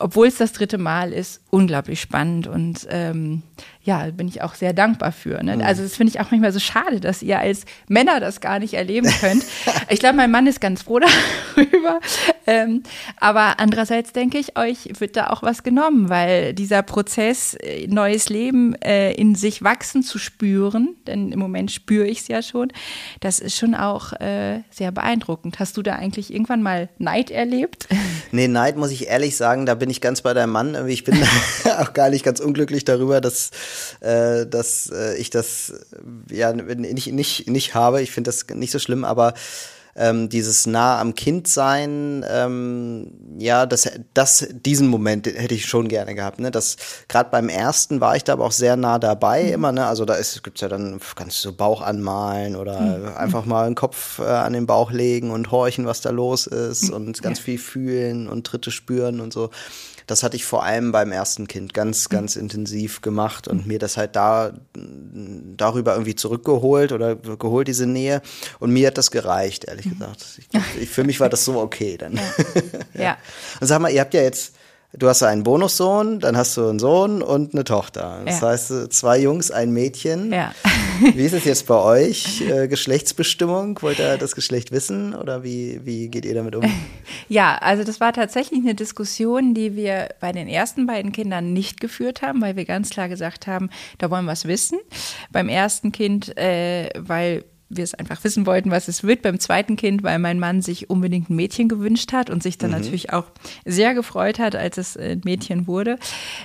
obwohl 0.00 0.26
es 0.26 0.38
das 0.38 0.52
dritte 0.52 0.76
Mal 0.76 1.12
ist, 1.12 1.40
unglaublich 1.50 2.00
spannend 2.00 2.48
und 2.48 2.88
ähm, 2.90 3.44
ja, 3.88 4.06
bin 4.10 4.28
ich 4.28 4.42
auch 4.42 4.54
sehr 4.54 4.74
dankbar 4.74 5.12
für. 5.12 5.42
Ne? 5.42 5.56
Mhm. 5.56 5.62
Also 5.62 5.82
das 5.82 5.96
finde 5.96 6.12
ich 6.12 6.20
auch 6.20 6.30
manchmal 6.30 6.52
so 6.52 6.58
schade, 6.58 7.00
dass 7.00 7.22
ihr 7.22 7.38
als 7.38 7.64
Männer 7.88 8.20
das 8.20 8.42
gar 8.42 8.58
nicht 8.58 8.74
erleben 8.74 9.10
könnt. 9.18 9.46
ich 9.88 9.98
glaube, 9.98 10.16
mein 10.16 10.30
Mann 10.30 10.46
ist 10.46 10.60
ganz 10.60 10.82
froh 10.82 11.00
darüber. 11.56 11.98
Ähm, 12.46 12.82
aber 13.16 13.58
andererseits 13.60 14.12
denke 14.12 14.36
ich, 14.36 14.58
euch 14.58 15.00
wird 15.00 15.16
da 15.16 15.28
auch 15.28 15.42
was 15.42 15.62
genommen, 15.62 16.10
weil 16.10 16.52
dieser 16.52 16.82
Prozess, 16.82 17.54
äh, 17.54 17.86
neues 17.86 18.28
Leben 18.28 18.74
äh, 18.82 19.12
in 19.14 19.34
sich 19.34 19.62
wachsen 19.62 20.02
zu 20.02 20.18
spüren, 20.18 20.96
denn 21.06 21.32
im 21.32 21.38
Moment 21.38 21.70
spüre 21.70 22.06
ich 22.06 22.20
es 22.20 22.28
ja 22.28 22.42
schon, 22.42 22.70
das 23.20 23.38
ist 23.38 23.56
schon 23.56 23.74
auch 23.74 24.12
äh, 24.20 24.60
sehr 24.68 24.92
beeindruckend. 24.92 25.60
Hast 25.60 25.78
du 25.78 25.82
da 25.82 25.94
eigentlich 25.94 26.30
irgendwann 26.30 26.62
mal 26.62 26.90
Neid 26.98 27.30
erlebt? 27.30 27.88
Nee, 28.30 28.46
Neid 28.46 28.76
muss 28.76 28.90
ich 28.90 29.08
ehrlich 29.08 29.38
sagen, 29.38 29.64
da 29.64 29.74
bin 29.74 29.88
ich 29.88 30.02
ganz 30.02 30.20
bei 30.20 30.34
deinem 30.34 30.50
Mann. 30.50 30.86
Ich 30.86 31.04
bin 31.04 31.18
auch 31.78 31.94
gar 31.94 32.10
nicht 32.10 32.22
ganz 32.26 32.40
unglücklich 32.40 32.84
darüber, 32.84 33.22
dass 33.22 33.50
äh, 34.00 34.46
dass 34.46 34.90
äh, 34.90 35.16
ich 35.16 35.30
das 35.30 35.72
ja 36.30 36.52
nicht, 36.52 37.12
nicht, 37.12 37.48
nicht 37.48 37.74
habe. 37.74 38.02
Ich 38.02 38.10
finde 38.10 38.28
das 38.28 38.46
nicht 38.54 38.70
so 38.70 38.78
schlimm, 38.78 39.04
aber 39.04 39.34
ähm, 39.98 40.28
dieses 40.28 40.66
nah 40.66 41.00
am 41.00 41.14
Kind 41.14 41.48
sein, 41.48 42.24
ähm, 42.30 43.10
ja, 43.38 43.66
das, 43.66 43.90
das, 44.14 44.46
diesen 44.52 44.88
Moment 44.88 45.26
hätte 45.26 45.54
ich 45.54 45.66
schon 45.66 45.88
gerne 45.88 46.14
gehabt. 46.14 46.38
Ne? 46.38 46.50
Das 46.50 46.76
gerade 47.08 47.30
beim 47.30 47.48
ersten 47.48 48.00
war 48.00 48.14
ich 48.16 48.24
da 48.24 48.34
aber 48.34 48.44
auch 48.44 48.52
sehr 48.52 48.76
nah 48.76 48.98
dabei 48.98 49.44
mhm. 49.44 49.52
immer. 49.52 49.72
Ne? 49.72 49.86
Also 49.86 50.04
da 50.04 50.14
ist, 50.14 50.42
gibt's 50.44 50.60
ja 50.60 50.68
dann 50.68 51.00
ganz 51.16 51.42
so 51.42 51.52
Bauch 51.52 51.82
anmalen 51.82 52.54
oder 52.54 52.80
mhm. 52.80 53.16
einfach 53.16 53.44
mal 53.44 53.66
einen 53.66 53.74
Kopf 53.74 54.20
äh, 54.20 54.22
an 54.22 54.52
den 54.52 54.66
Bauch 54.66 54.92
legen 54.92 55.30
und 55.32 55.50
horchen, 55.50 55.86
was 55.86 56.00
da 56.00 56.10
los 56.10 56.46
ist 56.46 56.88
mhm. 56.88 56.94
und 56.94 57.22
ganz 57.22 57.38
ja. 57.38 57.44
viel 57.44 57.58
fühlen 57.58 58.28
und 58.28 58.46
Tritte 58.46 58.70
spüren 58.70 59.20
und 59.20 59.32
so 59.32 59.50
das 60.08 60.22
hatte 60.22 60.36
ich 60.36 60.44
vor 60.44 60.64
allem 60.64 60.90
beim 60.90 61.12
ersten 61.12 61.46
Kind 61.46 61.74
ganz, 61.74 62.08
mhm. 62.08 62.14
ganz 62.14 62.36
mhm. 62.36 62.42
intensiv 62.42 63.00
gemacht 63.00 63.46
und 63.46 63.66
mir 63.66 63.78
das 63.78 63.96
halt 63.96 64.16
da 64.16 64.52
darüber 65.56 65.92
irgendwie 65.92 66.14
zurückgeholt 66.14 66.92
oder 66.92 67.14
geholt, 67.14 67.68
diese 67.68 67.86
Nähe. 67.86 68.22
Und 68.58 68.72
mir 68.72 68.88
hat 68.88 68.98
das 68.98 69.10
gereicht, 69.10 69.66
ehrlich 69.66 69.86
mhm. 69.86 69.98
gesagt. 69.98 70.24
Ich, 70.38 70.82
ich, 70.82 70.88
für 70.88 71.04
mich 71.04 71.20
war 71.20 71.28
das 71.28 71.44
so 71.44 71.60
okay 71.60 71.96
dann. 71.96 72.14
Ja. 72.14 72.22
ja. 73.02 73.16
Und 73.60 73.66
sag 73.66 73.80
mal, 73.80 73.90
ihr 73.90 74.00
habt 74.00 74.14
ja 74.14 74.22
jetzt 74.22 74.54
du 74.96 75.08
hast 75.08 75.22
einen 75.22 75.42
Bonussohn, 75.42 76.20
dann 76.20 76.36
hast 76.36 76.56
du 76.56 76.68
einen 76.68 76.78
Sohn 76.78 77.22
und 77.22 77.52
eine 77.52 77.64
Tochter. 77.64 78.22
Das 78.24 78.40
ja. 78.40 78.48
heißt, 78.48 78.92
zwei 78.92 79.18
Jungs, 79.18 79.50
ein 79.50 79.70
Mädchen. 79.70 80.32
Ja. 80.32 80.52
Wie 81.14 81.24
ist 81.24 81.32
es 81.32 81.44
jetzt 81.44 81.66
bei 81.66 81.76
euch? 81.76 82.40
Äh, 82.40 82.68
Geschlechtsbestimmung? 82.68 83.80
Wollt 83.82 83.98
ihr 83.98 84.16
das 84.18 84.34
Geschlecht 84.34 84.72
wissen 84.72 85.14
oder 85.14 85.42
wie, 85.42 85.80
wie 85.84 86.08
geht 86.08 86.24
ihr 86.24 86.34
damit 86.34 86.56
um? 86.56 86.64
Ja, 87.30 87.58
also 87.58 87.84
das 87.84 88.00
war 88.00 88.12
tatsächlich 88.14 88.60
eine 88.60 88.74
Diskussion, 88.74 89.52
die 89.52 89.76
wir 89.76 90.08
bei 90.20 90.32
den 90.32 90.48
ersten 90.48 90.86
beiden 90.86 91.12
Kindern 91.12 91.52
nicht 91.52 91.78
geführt 91.78 92.22
haben, 92.22 92.40
weil 92.40 92.56
wir 92.56 92.64
ganz 92.64 92.88
klar 92.90 93.08
gesagt 93.08 93.46
haben, 93.46 93.68
da 93.98 94.10
wollen 94.10 94.24
wir 94.24 94.32
es 94.32 94.46
wissen. 94.46 94.78
Beim 95.30 95.48
ersten 95.50 95.92
Kind, 95.92 96.36
äh, 96.38 96.88
weil 96.96 97.44
wir 97.68 97.84
es 97.84 97.94
einfach 97.94 98.22
wissen 98.24 98.46
wollten, 98.46 98.70
was 98.70 98.88
es 98.88 99.04
wird 99.04 99.22
beim 99.22 99.38
zweiten 99.38 99.76
Kind, 99.76 100.02
weil 100.02 100.18
mein 100.18 100.38
Mann 100.38 100.62
sich 100.62 100.88
unbedingt 100.90 101.30
ein 101.30 101.36
Mädchen 101.36 101.68
gewünscht 101.68 102.12
hat 102.12 102.30
und 102.30 102.42
sich 102.42 102.58
dann 102.58 102.70
mhm. 102.70 102.78
natürlich 102.78 103.12
auch 103.12 103.24
sehr 103.64 103.94
gefreut 103.94 104.38
hat, 104.38 104.56
als 104.56 104.78
es 104.78 104.96
ein 104.96 105.20
Mädchen 105.24 105.66
wurde. 105.66 105.98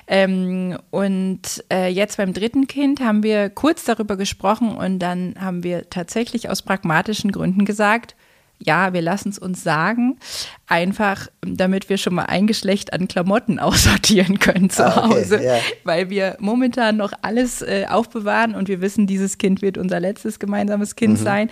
Ähm, 0.06 0.78
und 0.90 1.64
äh, 1.72 1.88
jetzt 1.88 2.16
beim 2.16 2.32
dritten 2.32 2.66
Kind 2.66 3.00
haben 3.00 3.22
wir 3.22 3.50
kurz 3.50 3.84
darüber 3.84 4.16
gesprochen 4.16 4.76
und 4.76 4.98
dann 4.98 5.34
haben 5.40 5.62
wir 5.62 5.88
tatsächlich 5.88 6.50
aus 6.50 6.62
pragmatischen 6.62 7.32
Gründen 7.32 7.64
gesagt, 7.64 8.14
ja, 8.58 8.92
wir 8.92 9.02
lassen 9.02 9.28
es 9.28 9.38
uns 9.38 9.62
sagen, 9.62 10.18
einfach 10.66 11.28
damit 11.42 11.88
wir 11.88 11.98
schon 11.98 12.14
mal 12.14 12.24
ein 12.24 12.46
Geschlecht 12.46 12.92
an 12.92 13.08
Klamotten 13.08 13.58
aussortieren 13.60 14.38
können 14.38 14.70
zu 14.70 14.84
ah, 14.84 15.04
okay, 15.04 15.20
Hause, 15.20 15.40
yeah. 15.40 15.58
weil 15.84 16.10
wir 16.10 16.36
momentan 16.40 16.96
noch 16.96 17.12
alles 17.22 17.62
äh, 17.62 17.86
aufbewahren 17.88 18.54
und 18.54 18.68
wir 18.68 18.80
wissen, 18.80 19.06
dieses 19.06 19.38
Kind 19.38 19.60
wird 19.62 19.76
unser 19.76 20.00
letztes 20.00 20.38
gemeinsames 20.38 20.96
Kind 20.96 21.18
mhm. 21.20 21.22
sein. 21.22 21.50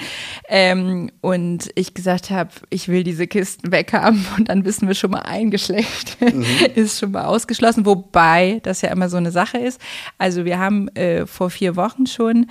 Ähm, 0.49 1.11
und 1.21 1.71
ich 1.75 1.95
gesagt 1.95 2.31
habe, 2.31 2.51
ich 2.71 2.89
will 2.89 3.05
diese 3.05 3.27
Kisten 3.27 3.71
weghaben 3.71 4.25
und 4.39 4.49
dann 4.49 4.65
wissen 4.65 4.89
wir 4.89 4.95
schon 4.95 5.11
mal 5.11 5.23
ein 5.23 5.51
Geschlecht 5.51 6.17
mhm. 6.21 6.45
ist 6.75 6.99
schon 6.99 7.13
mal 7.13 7.25
ausgeschlossen, 7.25 7.85
wobei 7.85 8.61
das 8.63 8.81
ja 8.81 8.91
immer 8.91 9.09
so 9.09 9.17
eine 9.17 9.31
Sache 9.31 9.59
ist. 9.59 9.81
Also 10.19 10.45
wir 10.45 10.59
haben 10.59 10.89
äh, 10.89 11.27
vor 11.27 11.51
vier 11.51 11.77
Wochen 11.77 12.07
schon 12.07 12.47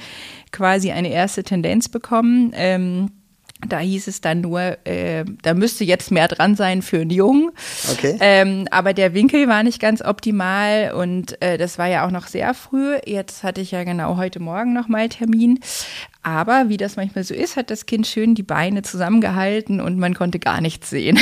quasi 0.51 0.91
eine 0.91 1.09
erste 1.09 1.43
Tendenz 1.43 1.89
bekommen. 1.89 2.51
Ähm, 2.53 3.09
Da 3.67 3.79
hieß 3.79 4.07
es 4.07 4.21
dann 4.21 4.41
nur, 4.41 4.77
äh, 4.85 5.23
da 5.43 5.53
müsste 5.53 5.83
jetzt 5.83 6.11
mehr 6.11 6.27
dran 6.27 6.55
sein 6.55 6.81
für 6.81 6.99
einen 6.99 7.09
Jungen. 7.09 7.51
Okay. 7.91 8.17
Ähm, 8.19 8.67
aber 8.71 8.93
der 8.93 9.13
Winkel 9.13 9.47
war 9.47 9.63
nicht 9.63 9.79
ganz 9.79 10.01
optimal 10.01 10.93
und 10.93 11.41
äh, 11.41 11.57
das 11.57 11.77
war 11.77 11.87
ja 11.87 12.05
auch 12.05 12.11
noch 12.11 12.27
sehr 12.27 12.53
früh. 12.53 12.97
Jetzt 13.05 13.43
hatte 13.43 13.61
ich 13.61 13.71
ja 13.71 13.83
genau 13.83 14.17
heute 14.17 14.39
Morgen 14.39 14.73
nochmal 14.73 15.09
Termin. 15.09 15.59
Aber 16.23 16.69
wie 16.69 16.77
das 16.77 16.97
manchmal 16.97 17.23
so 17.23 17.33
ist, 17.33 17.55
hat 17.55 17.71
das 17.71 17.87
Kind 17.87 18.05
schön 18.05 18.35
die 18.35 18.43
Beine 18.43 18.83
zusammengehalten 18.83 19.81
und 19.81 19.97
man 19.97 20.13
konnte 20.13 20.37
gar 20.37 20.61
nichts 20.61 20.89
sehen. 20.89 21.17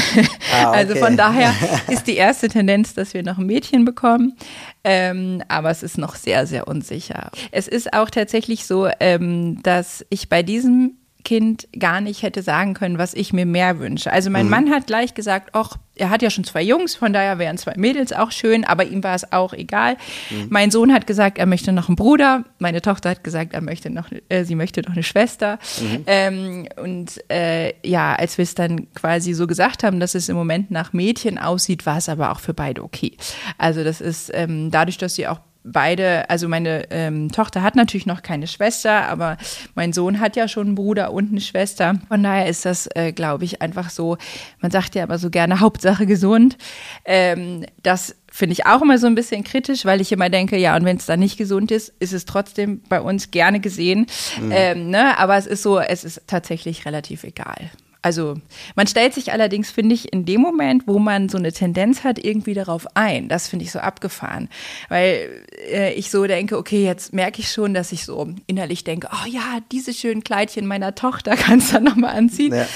Ah, 0.54 0.70
okay. 0.70 0.78
Also 0.80 0.96
von 0.96 1.18
daher 1.18 1.54
ist 1.88 2.08
die 2.08 2.16
erste 2.16 2.48
Tendenz, 2.50 2.94
dass 2.94 3.14
wir 3.14 3.24
noch 3.24 3.38
ein 3.38 3.46
Mädchen 3.46 3.86
bekommen. 3.86 4.36
Ähm, 4.84 5.42
aber 5.48 5.70
es 5.70 5.84
ist 5.84 5.98
noch 5.98 6.16
sehr, 6.16 6.48
sehr 6.48 6.68
unsicher. 6.68 7.32
Es 7.52 7.68
ist 7.68 7.94
auch 7.94 8.10
tatsächlich 8.10 8.66
so, 8.66 8.90
ähm, 9.00 9.62
dass 9.64 10.06
ich 10.10 10.30
bei 10.30 10.44
diesem 10.44 10.98
Kind 11.30 11.68
gar 11.78 12.02
nicht 12.02 12.24
hätte 12.24 12.42
sagen 12.42 12.74
können, 12.74 12.98
was 12.98 13.14
ich 13.14 13.34
mir 13.34 13.46
mehr 13.46 13.78
wünsche. 13.78 14.12
Also 14.12 14.32
mein 14.32 14.46
mhm. 14.46 14.50
Mann 14.50 14.70
hat 14.72 14.88
gleich 14.88 15.14
gesagt, 15.14 15.52
ach, 15.54 15.78
er 15.94 16.10
hat 16.10 16.24
ja 16.24 16.32
schon 16.32 16.44
zwei 16.44 16.64
Jungs, 16.64 16.96
von 16.96 17.14
daher 17.14 17.38
wären 17.38 17.60
zwei 17.60 17.76
Mädels 17.78 18.14
auch 18.14 18.32
schön, 18.32 18.66
aber 18.66 18.86
ihm 18.86 19.04
war 19.04 19.14
es 19.14 19.32
auch 19.32 19.54
egal. 19.54 19.98
Mhm. 20.32 20.48
Mein 20.50 20.72
Sohn 20.72 20.92
hat 20.92 21.06
gesagt, 21.06 21.38
er 21.38 21.46
möchte 21.46 21.72
noch 21.72 21.88
einen 21.88 21.98
Bruder. 21.98 22.46
Meine 22.58 22.82
Tochter 22.82 23.12
hat 23.12 23.24
gesagt, 23.24 23.54
er 23.54 23.62
möchte 23.62 23.92
noch, 23.92 24.10
äh, 24.30 24.44
sie 24.44 24.56
möchte 24.56 24.82
noch 24.82 24.94
eine 24.94 25.04
Schwester. 25.04 25.60
Mhm. 25.80 26.04
Ähm, 26.08 26.68
und 26.82 27.24
äh, 27.30 27.74
ja, 27.88 28.16
als 28.16 28.40
wir 28.40 28.44
es 28.44 28.56
dann 28.56 28.92
quasi 28.96 29.34
so 29.34 29.46
gesagt 29.46 29.84
haben, 29.84 30.00
dass 30.00 30.16
es 30.16 30.30
im 30.30 30.36
Moment 30.36 30.72
nach 30.72 30.94
Mädchen 30.94 31.38
aussieht, 31.38 31.86
war 31.86 31.98
es 31.98 32.10
aber 32.10 32.32
auch 32.32 32.40
für 32.40 32.56
beide 32.56 32.84
okay. 32.84 33.16
Also 33.60 33.84
das 33.84 34.02
ist 34.02 34.32
ähm, 34.34 34.72
dadurch, 34.72 34.98
dass 34.98 35.14
sie 35.14 35.28
auch 35.28 35.42
beide, 35.64 36.30
also 36.30 36.48
meine 36.48 36.90
ähm, 36.92 37.32
Tochter 37.32 37.62
hat 37.62 37.76
natürlich 37.76 38.06
noch 38.06 38.22
keine 38.22 38.48
Schwester, 38.48 39.08
aber 39.08 39.38
mein 39.76 39.94
Sohn 39.94 40.20
hat 40.20 40.36
ja 40.36 40.48
schon 40.48 40.68
einen 40.68 40.76
Bruder 40.76 41.12
und 41.12 41.32
eine 41.32 41.42
Schwester. 41.42 41.96
Von 42.08 42.24
daher 42.24 42.48
ist 42.48 42.66
das, 42.66 42.88
äh, 42.96 43.12
glaube 43.12 43.44
ich, 43.44 43.62
einfach 43.62 43.90
so, 43.90 44.18
man 44.62 44.72
sagt 44.72 44.96
ja 44.96 45.04
aber 45.04 45.18
so 45.18 45.30
gerne 45.30 45.60
Hauptsache 45.60 46.06
gesund. 46.06 46.58
Ähm, 47.06 47.66
das 47.84 48.16
finde 48.32 48.54
ich 48.54 48.66
auch 48.66 48.82
immer 48.82 48.98
so 48.98 49.08
ein 49.08 49.16
bisschen 49.16 49.44
kritisch, 49.44 49.86
weil 49.86 50.02
ich 50.02 50.12
immer 50.12 50.30
denke, 50.30 50.58
ja, 50.58 50.76
und 50.76 50.86
wenn 50.86 50.98
es 50.98 51.06
dann 51.06 51.20
nicht 51.20 51.38
gesund 51.38 51.72
ist, 51.72 51.94
ist 52.00 52.14
es 52.14 52.26
trotzdem 52.26 52.82
bei 52.88 53.02
uns 53.02 53.32
gerne 53.32 53.60
gesehen. 53.60 54.06
Mhm. 54.40 54.52
Ähm, 54.54 54.90
ne? 54.90 55.18
Aber 55.18 55.36
es 55.36 55.48
ist 55.48 55.64
so, 55.64 55.80
es 55.80 56.04
ist 56.04 56.22
tatsächlich 56.28 56.86
relativ 56.86 57.24
egal. 57.24 57.70
Also 58.02 58.36
man 58.76 58.88
stellt 58.88 59.14
sich 59.14 59.34
allerdings, 59.34 59.72
finde 59.72 59.94
ich, 59.94 60.14
in 60.14 60.26
dem 60.26 60.40
Moment, 60.40 60.88
wo 60.88 61.00
man 61.00 61.28
so 61.28 61.38
eine 61.38 61.52
Tendenz 61.52 62.04
hat, 62.04 62.18
irgendwie 62.18 62.54
darauf 62.54 62.88
ein. 62.96 63.28
Das 63.28 63.50
finde 63.50 63.66
ich 63.66 63.72
so 63.72 63.80
abgefahren. 63.80 64.48
Weil 64.88 65.44
äh, 65.70 65.94
ich 65.94 66.10
so 66.10 66.26
denke, 66.26 66.58
okay, 66.58 66.84
jetzt 66.86 67.14
merke 67.14 67.42
ich 67.42 67.52
schon, 67.52 67.74
dass 67.74 67.92
ich 67.92 68.06
so 68.06 68.30
innerlich 68.48 68.86
denke, 68.86 69.10
oh 69.12 69.28
ja, 69.28 69.60
diese 69.72 69.94
schönen 69.94 70.24
Kleidchen 70.24 70.66
meiner 70.66 70.96
Tochter 70.96 71.36
kannst 71.36 71.70
du 71.70 71.74
dann 71.76 71.84
nochmal 71.84 72.16
anziehen. 72.16 72.54
Ja. 72.54 72.68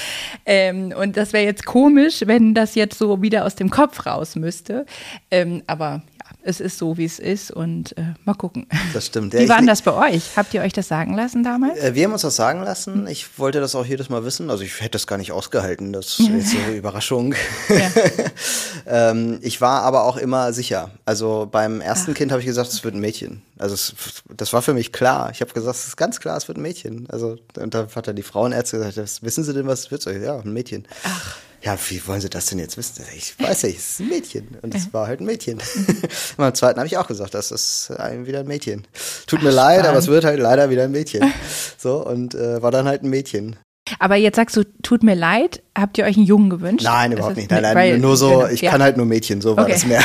Ähm, 0.44 0.92
und 0.98 1.16
das 1.16 1.32
wäre 1.32 1.44
jetzt 1.44 1.64
komisch, 1.64 2.22
wenn 2.26 2.54
das 2.54 2.74
jetzt 2.74 2.98
so 2.98 3.22
wieder 3.22 3.46
aus 3.46 3.54
dem 3.54 3.70
Kopf 3.70 4.04
raus 4.04 4.36
müsste. 4.36 4.84
Ähm, 5.30 5.62
aber 5.66 6.02
es 6.44 6.60
ist 6.60 6.78
so, 6.78 6.98
wie 6.98 7.06
es 7.06 7.18
ist 7.18 7.50
und 7.50 7.96
äh, 7.96 8.14
mal 8.24 8.34
gucken. 8.34 8.66
Das 8.92 9.06
stimmt. 9.06 9.32
Ja, 9.32 9.40
wie 9.40 9.48
war 9.48 9.62
das 9.62 9.82
bei 9.82 10.12
euch? 10.12 10.36
Habt 10.36 10.52
ihr 10.52 10.60
euch 10.60 10.72
das 10.72 10.88
sagen 10.88 11.14
lassen 11.14 11.42
damals? 11.42 11.78
Äh, 11.78 11.94
wir 11.94 12.04
haben 12.04 12.12
uns 12.12 12.22
das 12.22 12.36
sagen 12.36 12.62
lassen. 12.62 13.06
Ich 13.06 13.38
wollte 13.38 13.60
das 13.60 13.74
auch 13.74 13.86
jedes 13.86 14.10
Mal 14.10 14.24
wissen. 14.24 14.50
Also 14.50 14.62
ich 14.62 14.80
hätte 14.80 14.90
das 14.90 15.06
gar 15.06 15.16
nicht 15.16 15.32
ausgehalten. 15.32 15.92
Das 15.92 16.20
ist 16.20 16.28
jetzt 16.28 16.50
so 16.50 16.58
eine 16.58 16.76
Überraschung. 16.76 17.34
ähm, 18.86 19.38
ich 19.40 19.60
war 19.60 19.82
aber 19.82 20.04
auch 20.04 20.18
immer 20.18 20.52
sicher. 20.52 20.90
Also 21.06 21.48
beim 21.50 21.80
ersten 21.80 22.12
Ach. 22.12 22.16
Kind 22.16 22.30
habe 22.30 22.40
ich 22.40 22.46
gesagt, 22.46 22.68
es 22.68 22.84
wird 22.84 22.94
ein 22.94 23.00
Mädchen. 23.00 23.42
Also 23.58 23.74
es, 23.74 23.94
das 24.36 24.52
war 24.52 24.60
für 24.60 24.74
mich 24.74 24.92
klar. 24.92 25.30
Ich 25.32 25.40
habe 25.40 25.52
gesagt, 25.52 25.76
es 25.76 25.88
ist 25.88 25.96
ganz 25.96 26.20
klar, 26.20 26.36
es 26.36 26.46
wird 26.46 26.58
ein 26.58 26.62
Mädchen. 26.62 27.06
Also 27.08 27.36
und 27.56 27.74
da 27.74 27.86
hat 27.94 28.06
dann 28.06 28.16
die 28.16 28.22
Frauenärzte 28.22 28.78
gesagt, 28.78 29.22
wissen 29.22 29.44
Sie 29.44 29.54
denn, 29.54 29.66
was 29.66 29.80
es 29.80 29.90
wird? 29.90 30.04
Ja, 30.04 30.38
ein 30.38 30.52
Mädchen. 30.52 30.86
Ach 31.04 31.38
ja, 31.64 31.78
wie 31.88 32.06
wollen 32.06 32.20
Sie 32.20 32.28
das 32.28 32.46
denn 32.46 32.58
jetzt 32.58 32.76
wissen? 32.76 33.04
Ich 33.16 33.38
weiß 33.40 33.62
ja, 33.62 33.70
es 33.70 33.76
ist 33.76 34.00
ein 34.00 34.08
Mädchen. 34.08 34.58
Und 34.60 34.74
es 34.74 34.92
war 34.92 35.06
halt 35.06 35.20
ein 35.20 35.24
Mädchen. 35.24 35.62
beim 36.36 36.54
zweiten 36.54 36.78
habe 36.78 36.86
ich 36.86 36.98
auch 36.98 37.06
gesagt, 37.06 37.32
das 37.32 37.50
ist 37.50 37.90
wieder 37.90 38.40
ein 38.40 38.46
Mädchen. 38.46 38.86
Tut 39.26 39.42
mir 39.42 39.48
Ach, 39.48 39.54
leid, 39.54 39.78
spannend. 39.78 39.88
aber 39.88 39.98
es 39.98 40.06
wird 40.08 40.24
halt 40.24 40.40
leider 40.40 40.68
wieder 40.68 40.84
ein 40.84 40.92
Mädchen. 40.92 41.32
So, 41.76 42.04
und 42.04 42.34
äh, 42.34 42.62
war 42.62 42.70
dann 42.70 42.86
halt 42.86 43.02
ein 43.02 43.10
Mädchen. 43.10 43.56
Aber 44.04 44.16
jetzt 44.16 44.36
sagst 44.36 44.54
du, 44.54 44.64
tut 44.82 45.02
mir 45.02 45.14
leid, 45.14 45.62
habt 45.74 45.96
ihr 45.96 46.04
euch 46.04 46.18
einen 46.18 46.26
Jungen 46.26 46.50
gewünscht? 46.50 46.84
Nein, 46.84 47.12
überhaupt 47.12 47.38
nicht. 47.38 47.50
Nein, 47.50 47.62
nein, 47.62 47.74
Weil, 47.74 47.98
nur 47.98 48.18
so, 48.18 48.46
ich 48.48 48.60
ja. 48.60 48.70
kann 48.70 48.82
halt 48.82 48.98
nur 48.98 49.06
Mädchen, 49.06 49.40
so 49.40 49.56
war 49.56 49.64
okay. 49.64 49.72
das 49.72 49.86
mehr. 49.86 50.02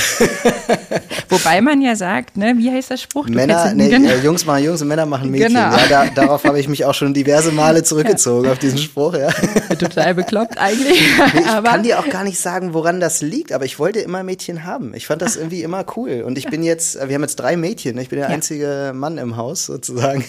Wobei 1.27 1.59
man 1.59 1.81
ja 1.81 1.97
sagt, 1.97 2.37
ne, 2.37 2.53
wie 2.55 2.71
heißt 2.71 2.91
der 2.91 2.95
Spruch? 2.95 3.25
Du 3.25 3.33
Männer, 3.33 3.73
nee, 3.73 3.89
genau. 3.89 4.07
äh, 4.07 4.21
Jungs 4.23 4.45
machen 4.45 4.63
Jungs 4.63 4.81
und 4.81 4.87
Männer 4.87 5.05
machen 5.05 5.29
Mädchen. 5.29 5.49
Genau. 5.49 5.75
Ja, 5.75 5.79
da, 5.89 6.05
darauf 6.15 6.45
habe 6.45 6.61
ich 6.61 6.69
mich 6.69 6.85
auch 6.85 6.93
schon 6.93 7.13
diverse 7.13 7.51
Male 7.51 7.83
zurückgezogen, 7.83 8.45
ja. 8.45 8.53
auf 8.53 8.59
diesen 8.59 8.77
Spruch, 8.77 9.15
ja. 9.15 9.31
Total 9.77 10.15
bekloppt 10.15 10.57
eigentlich. 10.57 11.01
Nee, 11.33 11.41
ich 11.41 11.47
aber 11.47 11.67
kann 11.67 11.83
dir 11.83 11.99
auch 11.99 12.07
gar 12.07 12.23
nicht 12.23 12.39
sagen, 12.39 12.73
woran 12.73 13.01
das 13.01 13.21
liegt, 13.21 13.51
aber 13.51 13.65
ich 13.65 13.79
wollte 13.79 13.99
immer 13.99 14.23
Mädchen 14.23 14.63
haben. 14.63 14.93
Ich 14.93 15.07
fand 15.07 15.21
das 15.21 15.35
irgendwie 15.35 15.61
immer 15.61 15.83
cool. 15.97 16.23
Und 16.25 16.37
ich 16.37 16.45
bin 16.45 16.63
jetzt, 16.63 16.95
wir 17.05 17.13
haben 17.15 17.23
jetzt 17.23 17.35
drei 17.35 17.57
Mädchen, 17.57 17.97
ich 17.97 18.07
bin 18.07 18.19
der 18.19 18.29
einzige 18.29 18.93
Mann 18.95 19.17
im 19.17 19.35
Haus 19.35 19.65
sozusagen. 19.65 20.23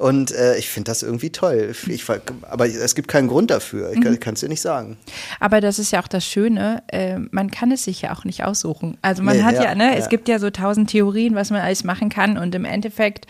Und 0.00 0.32
äh, 0.32 0.56
ich 0.56 0.70
finde 0.70 0.90
das 0.90 1.02
irgendwie 1.02 1.28
toll. 1.28 1.74
Ich, 1.86 2.06
aber 2.48 2.66
es 2.66 2.94
gibt 2.94 3.08
keinen 3.08 3.28
Grund 3.28 3.50
dafür. 3.50 3.92
Ich 3.92 4.00
mhm. 4.00 4.18
kann 4.18 4.32
es 4.32 4.40
dir 4.40 4.48
nicht 4.48 4.62
sagen. 4.62 4.96
Aber 5.40 5.60
das 5.60 5.78
ist 5.78 5.90
ja 5.90 6.00
auch 6.00 6.08
das 6.08 6.24
Schöne. 6.24 6.82
Äh, 6.86 7.18
man 7.18 7.50
kann 7.50 7.70
es 7.70 7.84
sich 7.84 8.00
ja 8.00 8.14
auch 8.14 8.24
nicht 8.24 8.42
aussuchen. 8.42 8.96
Also 9.02 9.22
man 9.22 9.36
nee, 9.36 9.42
hat 9.42 9.56
ja, 9.56 9.64
ja 9.64 9.74
ne, 9.74 9.90
ja. 9.90 9.98
es 9.98 10.08
gibt 10.08 10.26
ja 10.28 10.38
so 10.38 10.48
tausend 10.48 10.88
Theorien, 10.88 11.34
was 11.34 11.50
man 11.50 11.60
alles 11.60 11.84
machen 11.84 12.08
kann. 12.08 12.38
Und 12.38 12.54
im 12.54 12.64
Endeffekt 12.64 13.26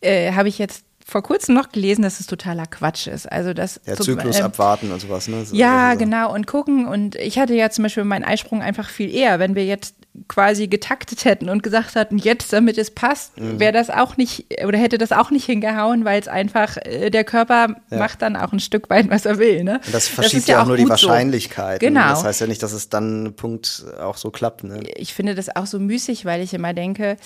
äh, 0.00 0.32
habe 0.32 0.48
ich 0.48 0.58
jetzt 0.58 0.84
vor 1.04 1.22
kurzem 1.22 1.54
noch 1.54 1.68
gelesen, 1.68 2.00
dass 2.00 2.18
es 2.18 2.26
totaler 2.26 2.64
Quatsch 2.64 3.08
ist. 3.08 3.30
Also 3.30 3.52
das 3.52 3.78
ja, 3.84 3.94
Zyklus 3.96 4.38
ähm, 4.38 4.46
abwarten 4.46 4.92
und 4.92 5.00
sowas. 5.00 5.28
Ne? 5.28 5.44
So, 5.44 5.54
ja, 5.54 5.92
so. 5.92 5.98
genau 5.98 6.34
und 6.34 6.46
gucken. 6.46 6.86
Und 6.86 7.14
ich 7.16 7.38
hatte 7.38 7.52
ja 7.52 7.68
zum 7.68 7.82
Beispiel 7.82 8.04
meinen 8.04 8.24
Eisprung 8.24 8.62
einfach 8.62 8.88
viel 8.88 9.14
eher. 9.14 9.38
Wenn 9.38 9.54
wir 9.54 9.66
jetzt 9.66 9.94
quasi 10.28 10.68
getaktet 10.68 11.24
hätten 11.24 11.48
und 11.48 11.62
gesagt 11.62 11.96
hatten, 11.96 12.18
jetzt, 12.18 12.52
damit 12.52 12.78
es 12.78 12.90
passt, 12.90 13.38
mhm. 13.40 13.60
wäre 13.60 13.72
das 13.72 13.90
auch 13.90 14.16
nicht 14.16 14.46
oder 14.64 14.78
hätte 14.78 14.98
das 14.98 15.12
auch 15.12 15.30
nicht 15.30 15.44
hingehauen, 15.44 16.04
weil 16.04 16.20
es 16.20 16.28
einfach 16.28 16.76
äh, 16.78 17.10
der 17.10 17.24
Körper 17.24 17.76
ja. 17.90 17.98
macht 17.98 18.22
dann 18.22 18.36
auch 18.36 18.52
ein 18.52 18.60
Stück 18.60 18.90
weit, 18.90 19.10
was 19.10 19.26
er 19.26 19.38
will. 19.38 19.64
Ne? 19.64 19.80
Und 19.84 19.94
das 19.94 20.08
verschiebt 20.08 20.42
das 20.42 20.48
ja, 20.48 20.56
ja 20.56 20.62
auch 20.62 20.66
nur 20.66 20.76
die 20.76 20.88
Wahrscheinlichkeit. 20.88 21.80
So. 21.80 21.86
Genau. 21.86 22.08
Das 22.08 22.24
heißt 22.24 22.40
ja 22.40 22.46
nicht, 22.46 22.62
dass 22.62 22.72
es 22.72 22.88
dann 22.88 23.34
Punkt 23.36 23.84
auch 24.00 24.16
so 24.16 24.30
klappt. 24.30 24.64
Ne? 24.64 24.80
Ich 24.96 25.14
finde 25.14 25.34
das 25.34 25.54
auch 25.54 25.66
so 25.66 25.78
müßig, 25.78 26.24
weil 26.24 26.42
ich 26.42 26.54
immer 26.54 26.74
denke, 26.74 27.16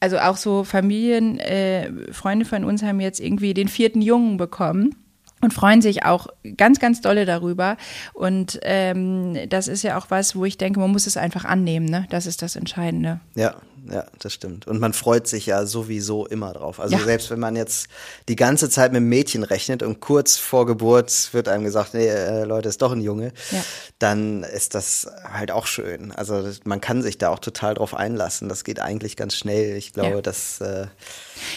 also 0.00 0.18
auch 0.18 0.36
so 0.36 0.64
Familien, 0.64 1.38
äh, 1.38 1.90
Freunde 2.12 2.44
von 2.44 2.64
uns 2.64 2.82
haben 2.82 3.00
jetzt 3.00 3.20
irgendwie 3.20 3.54
den 3.54 3.68
vierten 3.68 4.02
Jungen 4.02 4.36
bekommen 4.36 4.96
und 5.42 5.52
freuen 5.52 5.82
sich 5.82 6.04
auch 6.06 6.28
ganz, 6.56 6.80
ganz 6.80 7.02
dolle 7.02 7.26
darüber. 7.26 7.76
Und 8.14 8.58
ähm, 8.62 9.36
das 9.50 9.68
ist 9.68 9.82
ja 9.82 9.98
auch 9.98 10.06
was, 10.08 10.34
wo 10.34 10.46
ich 10.46 10.56
denke, 10.56 10.80
man 10.80 10.90
muss 10.90 11.06
es 11.06 11.18
einfach 11.18 11.44
annehmen. 11.44 11.86
Ne? 11.86 12.06
Das 12.08 12.26
ist 12.26 12.40
das 12.40 12.56
Entscheidende. 12.56 13.20
Ja, 13.34 13.56
ja, 13.90 14.04
das 14.18 14.32
stimmt. 14.32 14.66
Und 14.66 14.80
man 14.80 14.92
freut 14.92 15.26
sich 15.26 15.46
ja 15.46 15.66
sowieso 15.66 16.26
immer 16.26 16.52
drauf. 16.52 16.78
Also 16.78 16.96
ja. 16.96 17.04
selbst 17.04 17.30
wenn 17.30 17.40
man 17.40 17.56
jetzt 17.56 17.88
die 18.28 18.36
ganze 18.36 18.70
Zeit 18.70 18.92
mit 18.92 18.98
einem 18.98 19.08
Mädchen 19.08 19.42
rechnet 19.42 19.82
und 19.82 20.00
kurz 20.00 20.36
vor 20.36 20.66
Geburt 20.66 21.30
wird 21.32 21.48
einem 21.48 21.64
gesagt, 21.64 21.94
nee, 21.94 22.06
äh, 22.06 22.44
Leute, 22.44 22.68
ist 22.68 22.80
doch 22.80 22.92
ein 22.92 23.00
Junge, 23.00 23.32
ja. 23.50 23.64
dann 23.98 24.44
ist 24.44 24.74
das 24.74 25.10
halt 25.32 25.50
auch 25.50 25.66
schön. 25.66 26.12
Also 26.12 26.48
man 26.64 26.80
kann 26.80 27.02
sich 27.02 27.18
da 27.18 27.30
auch 27.30 27.40
total 27.40 27.74
drauf 27.74 27.94
einlassen. 27.94 28.48
Das 28.48 28.62
geht 28.62 28.78
eigentlich 28.78 29.16
ganz 29.16 29.34
schnell. 29.34 29.76
Ich 29.76 29.92
glaube, 29.92 30.16
ja. 30.16 30.22
dass 30.22 30.60
äh, 30.60 30.86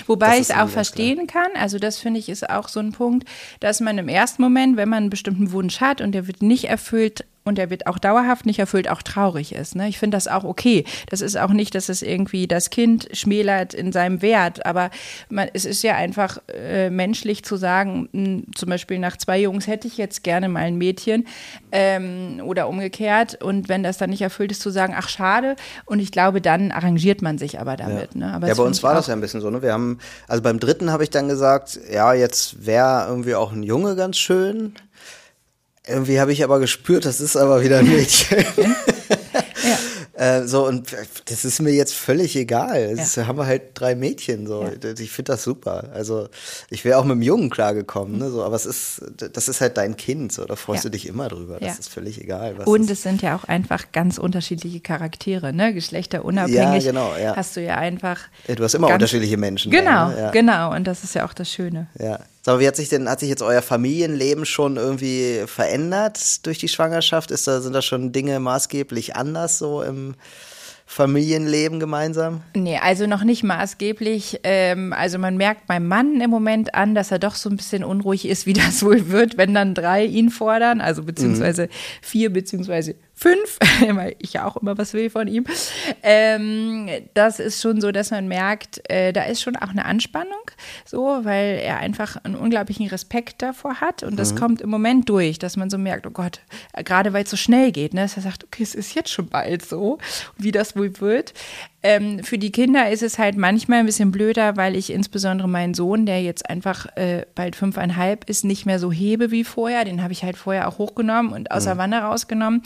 Wobei 0.08 0.36
ich 0.36 0.50
es 0.50 0.52
auch 0.52 0.70
verstehen 0.70 1.28
klar. 1.28 1.44
kann, 1.44 1.62
also 1.62 1.78
das 1.78 2.00
finde 2.00 2.20
ich 2.20 2.30
ist 2.30 2.50
auch 2.50 2.70
so 2.70 2.80
ein 2.80 2.92
Punkt, 2.92 3.28
dass 3.60 3.82
man 3.82 3.98
im 3.98 4.08
ersten 4.08 4.42
Moment, 4.42 4.78
wenn 4.78 4.90
man 4.90 5.04
einen 5.04 5.10
bestimmten 5.10 5.52
Wunsch 5.52 5.80
hat 5.80 6.02
und 6.02 6.14
der 6.14 6.28
wird 6.28 6.42
nicht 6.42 6.66
erfüllt, 6.66 7.26
und 7.46 7.60
der 7.60 7.70
wird 7.70 7.86
auch 7.86 8.00
dauerhaft 8.00 8.48
nicht 8.48 8.58
erfüllt, 8.58 8.90
auch 8.90 9.04
traurig 9.04 9.54
ist. 9.54 9.76
Ne? 9.76 9.88
Ich 9.88 10.00
finde 10.00 10.18
das 10.18 10.28
auch 10.28 10.44
okay. 10.44 10.84
Das 11.10 11.22
ist 11.22 11.38
auch 11.38 11.52
nicht, 11.52 11.76
dass 11.76 11.90
es 11.90 12.02
irgendwie 12.02 12.48
das 12.48 12.72
Kind 12.72 13.08
schmälert 13.14 13.76
in 13.76 13.92
seinem 13.92 14.24
Wert, 14.24 14.66
aber 14.66 14.90
man, 15.30 15.48
es 15.54 15.64
ist 15.64 15.84
ja 15.84 15.96
einfach 15.96 16.40
äh, 16.52 16.90
menschlich 16.90 17.46
zu 17.46 17.56
sagen, 17.56 18.10
mh, 18.12 18.26
hm, 18.26 18.46
zum 18.56 18.70
Beispiel 18.70 18.98
nach 18.98 19.16
zwei 19.18 19.40
Jungs 19.40 19.68
hätte 19.68 19.88
ich 19.88 19.98
jetzt 19.98 20.24
gerne 20.24 20.50
mal 20.50 20.64
ein 20.64 20.78
Mädchen 20.78 21.28
ähm, 21.72 22.42
oder 22.44 22.68
umgekehrt 22.68 23.44
und 23.44 23.70
wenn 23.70 23.84
das 23.84 24.00
dann 24.00 24.10
nicht 24.10 24.24
erfüllt 24.24 24.52
ist, 24.52 24.62
zu 24.62 24.72
sagen, 24.72 24.96
ach 24.98 25.08
schade 25.08 25.56
und 25.86 26.00
ich 26.00 26.12
glaube, 26.12 26.42
dann 26.42 26.72
arrangiert 26.72 27.22
man 27.22 27.38
sich 27.38 27.60
aber 27.60 27.78
damit. 27.78 28.16
Ja, 28.16 28.20
ne? 28.20 28.34
aber 28.34 28.48
ja 28.48 28.56
bei 28.56 28.64
uns 28.64 28.82
war 28.82 28.96
das 28.96 29.06
ja 29.06 29.14
ein 29.14 29.22
bisschen 29.22 29.42
so. 29.42 29.52
Ne? 29.52 29.62
Wir 29.62 29.72
haben, 29.72 30.00
also 30.28 30.42
beim 30.42 30.60
dritten 30.60 30.92
habe 30.92 31.04
ich 31.04 31.12
dann 31.12 31.28
gesagt, 31.28 31.80
ja, 31.94 32.12
jetzt 32.14 32.66
wäre 32.66 33.06
irgendwie 33.08 33.36
auch 33.36 33.52
ein 33.52 33.62
Junge 33.62 33.96
ganz 33.96 34.18
schön. 34.18 34.74
Irgendwie 35.88 36.20
habe 36.20 36.32
ich 36.32 36.44
aber 36.44 36.60
gespürt, 36.60 37.06
das 37.06 37.22
ist 37.22 37.36
aber 37.36 37.64
wieder 37.64 37.80
ein 37.80 37.88
Mädchen. 37.88 38.46
ja. 38.58 39.78
Äh, 40.16 40.48
so, 40.48 40.66
und 40.66 40.96
das 41.26 41.44
ist 41.44 41.62
mir 41.62 41.72
jetzt 41.72 41.94
völlig 41.94 42.36
egal. 42.36 42.96
Das 42.96 43.16
ja. 43.16 43.28
haben 43.28 43.38
wir 43.38 43.46
halt 43.46 43.64
drei 43.74 43.96
Mädchen. 43.96 44.48
So. 44.48 44.64
Ja. 44.64 44.92
Ich 44.98 45.12
finde 45.12 45.34
das 45.34 45.44
super. 45.44 45.90
Also 45.94 46.30
ich 46.70 46.86
wäre 46.86 46.98
auch 46.98 47.04
mit 47.04 47.16
dem 47.16 47.22
Jungen 47.22 47.50
klargekommen, 47.50 48.18
ne? 48.18 48.32
so, 48.32 48.44
aber 48.44 48.56
es 48.56 48.66
ist, 48.66 49.02
das 49.34 49.50
ist 49.50 49.60
halt 49.62 49.78
dein 49.78 49.98
Kind. 49.98 50.32
So. 50.32 50.46
Da 50.46 50.56
freust 50.56 50.86
du 50.86 50.90
dich 50.90 51.08
immer 51.08 51.28
drüber. 51.28 51.60
Das 51.60 51.80
ist 51.80 51.90
völlig 51.90 52.22
egal. 52.22 52.56
und 52.66 52.90
es 52.90 53.04
sind 53.04 53.22
ja 53.22 53.36
auch 53.36 53.44
einfach 53.44 53.92
ganz 53.92 54.18
unterschiedliche 54.18 54.80
Charaktere, 54.80 55.52
ne? 55.54 55.74
Geschlechterunabhängig. 55.74 56.86
Ja, 56.86 56.92
genau, 56.92 57.16
ja. 57.22 57.36
Hast 57.36 57.56
du 57.58 57.62
ja 57.62 57.76
einfach. 57.76 58.20
du 58.48 58.64
hast 58.64 58.74
immer 58.74 58.88
unterschiedliche 58.88 59.38
Menschen. 59.38 59.72
Genau, 59.72 60.10
dann, 60.10 60.16
ne? 60.16 60.30
genau. 60.34 60.74
Und 60.74 60.86
das 60.86 61.04
ist 61.04 61.16
ja 61.16 61.26
auch 61.26 61.34
das 61.34 61.52
Schöne. 61.52 61.88
Ja. 62.00 62.20
Sag 62.46 62.54
mal, 62.54 62.60
wie 62.60 62.68
hat 62.68 62.76
sich 62.76 62.90
denn, 62.90 63.10
hat 63.10 63.22
sich 63.22 63.30
jetzt 63.30 63.42
euer 63.42 63.64
Familienleben 63.64 64.46
schon 64.46 64.78
irgendwie 64.78 65.46
verändert 65.48 66.46
durch 66.46 66.60
die 66.60 66.68
Schwangerschaft? 66.68 67.32
Ist 67.32 67.48
da, 67.48 67.60
sind 67.60 67.74
da 67.74 67.82
schon 67.82 68.12
Dinge 68.12 68.40
maßgeblich 68.40 69.16
anders 69.16 69.58
so 69.58 69.82
im 69.82 70.14
Familienleben 70.86 71.80
gemeinsam? 71.80 72.44
Nee, 72.56 72.78
also 72.78 73.08
noch 73.08 73.24
nicht 73.24 73.42
maßgeblich. 73.44 74.42
Ähm, 74.44 74.94
also 74.94 75.18
man 75.18 75.38
merkt 75.38 75.66
beim 75.66 75.88
Mann 75.88 76.22
im 76.22 76.30
Moment 76.30 76.76
an, 76.76 76.94
dass 76.94 77.10
er 77.10 77.18
doch 77.18 77.34
so 77.34 77.50
ein 77.50 77.58
bisschen 77.58 77.84
unruhig 77.84 78.28
ist, 78.28 78.46
wie 78.46 78.54
das 78.54 78.84
wohl 78.86 79.10
wird, 79.10 79.38
wenn 79.38 79.56
dann 79.56 79.74
drei 79.74 80.06
ihn 80.06 80.30
fordern, 80.30 80.82
also 80.82 81.02
beziehungsweise 81.02 81.64
mhm. 81.64 81.70
vier 82.04 82.32
beziehungsweise 82.32 82.94
fünf, 83.16 83.58
weil 83.96 84.16
ich 84.20 84.34
ja 84.34 84.46
auch 84.46 84.58
immer 84.58 84.78
was 84.78 84.94
will 84.94 85.10
von 85.10 85.28
ihm. 85.28 85.46
Ähm, 86.04 86.90
das 87.14 87.40
ist 87.40 87.62
schon 87.62 87.82
so, 87.82 87.92
dass 87.92 88.12
man 88.12 88.28
merkt, 88.28 88.88
äh, 88.90 89.14
da 89.14 89.24
ist 89.24 89.42
schon 89.42 89.56
auch 89.56 89.70
eine 89.70 89.86
Anspannung, 89.86 90.52
so, 90.84 91.22
weil 91.24 91.60
er 91.64 91.78
einfach 91.78 92.18
einen 92.24 92.36
unglaublichen 92.36 92.88
Respekt 92.88 93.42
davor 93.42 93.80
hat 93.82 94.04
und 94.04 94.18
das 94.18 94.34
mhm. 94.34 94.38
kommt 94.38 94.62
im 94.62 94.70
Moment 94.70 95.10
durch, 95.10 95.40
dass 95.40 95.56
man 95.56 95.70
so 95.70 95.78
merkt, 95.78 96.06
oh 96.06 96.12
Gott, 96.12 96.42
gerade 96.84 97.14
weil 97.14 97.24
es 97.24 97.32
so 97.32 97.38
schnell 97.38 97.72
geht, 97.72 97.94
ne, 97.94 98.02
dass 98.02 98.18
er 98.18 98.24
sagt, 98.24 98.44
okay, 98.44 98.64
es 98.64 98.76
ist 98.76 98.94
jetzt 98.94 99.10
schon 99.10 99.28
bald 99.28 99.66
so, 99.66 99.98
wie 100.38 100.52
das 100.52 100.76
wohl 100.76 101.00
wird. 101.00 101.34
Ähm, 101.88 102.24
für 102.24 102.40
die 102.40 102.52
Kinder 102.52 102.90
ist 102.90 103.04
es 103.04 103.20
halt 103.20 103.38
manchmal 103.38 103.78
ein 103.78 103.86
bisschen 103.86 104.10
blöder, 104.10 104.58
weil 104.58 104.76
ich 104.76 104.92
insbesondere 104.92 105.48
meinen 105.48 105.76
Sohn, 105.76 106.08
der 106.08 106.20
jetzt 106.24 106.50
einfach 106.50 106.88
äh, 106.96 107.28
bald 107.36 107.56
fünfeinhalb 107.56 108.28
ist, 108.28 108.44
nicht 108.44 108.66
mehr 108.66 108.80
so 108.80 108.92
hebe 108.92 109.30
wie 109.30 109.44
vorher. 109.44 109.86
Den 109.86 110.02
habe 110.02 110.12
ich 110.12 110.24
halt 110.24 110.36
vorher 110.36 110.68
auch 110.68 110.80
hochgenommen 110.80 111.32
und 111.32 111.52
aus 111.52 111.66
mhm. 111.66 111.70
der 111.70 111.78
Wanne 111.78 112.02
rausgenommen. 112.02 112.64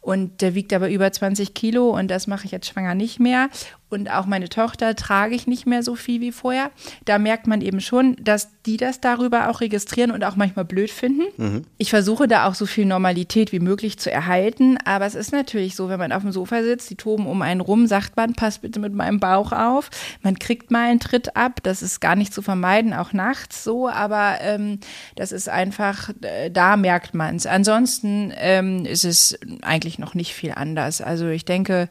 Und 0.00 0.42
der 0.42 0.54
wiegt 0.54 0.72
aber 0.72 0.90
über 0.90 1.10
20 1.10 1.54
Kilo 1.54 1.90
und 1.90 2.08
das 2.08 2.28
mache 2.28 2.44
ich 2.44 2.52
jetzt 2.52 2.68
schwanger 2.68 2.94
nicht 2.94 3.18
mehr 3.18 3.48
und 3.92 4.10
auch 4.10 4.26
meine 4.26 4.48
Tochter 4.48 4.96
trage 4.96 5.34
ich 5.34 5.46
nicht 5.46 5.66
mehr 5.66 5.82
so 5.82 5.94
viel 5.94 6.20
wie 6.20 6.32
vorher. 6.32 6.70
Da 7.04 7.18
merkt 7.18 7.46
man 7.46 7.60
eben 7.60 7.80
schon, 7.80 8.16
dass 8.20 8.48
die 8.66 8.76
das 8.76 9.00
darüber 9.00 9.48
auch 9.48 9.60
registrieren 9.60 10.10
und 10.10 10.24
auch 10.24 10.36
manchmal 10.36 10.64
blöd 10.64 10.90
finden. 10.90 11.24
Mhm. 11.36 11.62
Ich 11.78 11.90
versuche 11.90 12.28
da 12.28 12.46
auch 12.46 12.54
so 12.54 12.66
viel 12.66 12.86
Normalität 12.86 13.52
wie 13.52 13.60
möglich 13.60 13.98
zu 13.98 14.10
erhalten, 14.10 14.78
aber 14.84 15.06
es 15.06 15.14
ist 15.14 15.32
natürlich 15.32 15.74
so, 15.74 15.88
wenn 15.88 15.98
man 15.98 16.12
auf 16.12 16.22
dem 16.22 16.32
Sofa 16.32 16.62
sitzt, 16.62 16.90
die 16.90 16.96
toben 16.96 17.26
um 17.26 17.42
einen 17.42 17.60
rum, 17.60 17.86
sagt 17.86 18.16
man, 18.16 18.34
pass 18.34 18.58
bitte 18.58 18.78
mit 18.80 18.94
meinem 18.94 19.20
Bauch 19.20 19.52
auf. 19.52 19.90
Man 20.22 20.38
kriegt 20.38 20.70
mal 20.70 20.90
einen 20.90 21.00
Tritt 21.00 21.36
ab, 21.36 21.60
das 21.62 21.82
ist 21.82 22.00
gar 22.00 22.16
nicht 22.16 22.32
zu 22.32 22.42
vermeiden, 22.42 22.94
auch 22.94 23.12
nachts 23.12 23.64
so, 23.64 23.88
aber 23.88 24.38
ähm, 24.40 24.78
das 25.16 25.32
ist 25.32 25.48
einfach, 25.48 26.10
äh, 26.22 26.50
da 26.50 26.76
merkt 26.76 27.14
man 27.14 27.36
es. 27.36 27.46
Ansonsten 27.46 28.32
ähm, 28.36 28.84
ist 28.84 29.04
es 29.04 29.38
eigentlich 29.62 29.98
noch 29.98 30.14
nicht 30.14 30.34
viel 30.34 30.52
anders. 30.52 31.00
Also 31.00 31.28
ich 31.28 31.44
denke, 31.44 31.88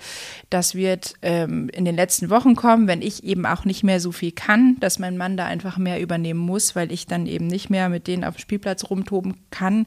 das 0.49 0.75
wird 0.75 1.15
ähm, 1.21 1.69
in 1.69 1.85
den 1.85 1.90
den 1.91 1.97
letzten 1.97 2.29
Wochen 2.29 2.55
kommen, 2.55 2.87
wenn 2.87 3.01
ich 3.01 3.23
eben 3.23 3.45
auch 3.45 3.65
nicht 3.65 3.83
mehr 3.83 3.99
so 3.99 4.11
viel 4.11 4.31
kann, 4.31 4.77
dass 4.79 4.99
mein 4.99 5.17
Mann 5.17 5.37
da 5.37 5.45
einfach 5.45 5.77
mehr 5.77 6.01
übernehmen 6.01 6.39
muss, 6.39 6.75
weil 6.75 6.91
ich 6.91 7.07
dann 7.07 7.27
eben 7.27 7.47
nicht 7.47 7.69
mehr 7.69 7.89
mit 7.89 8.07
denen 8.07 8.23
auf 8.23 8.35
dem 8.35 8.41
Spielplatz 8.41 8.89
rumtoben 8.89 9.35
kann. 9.51 9.85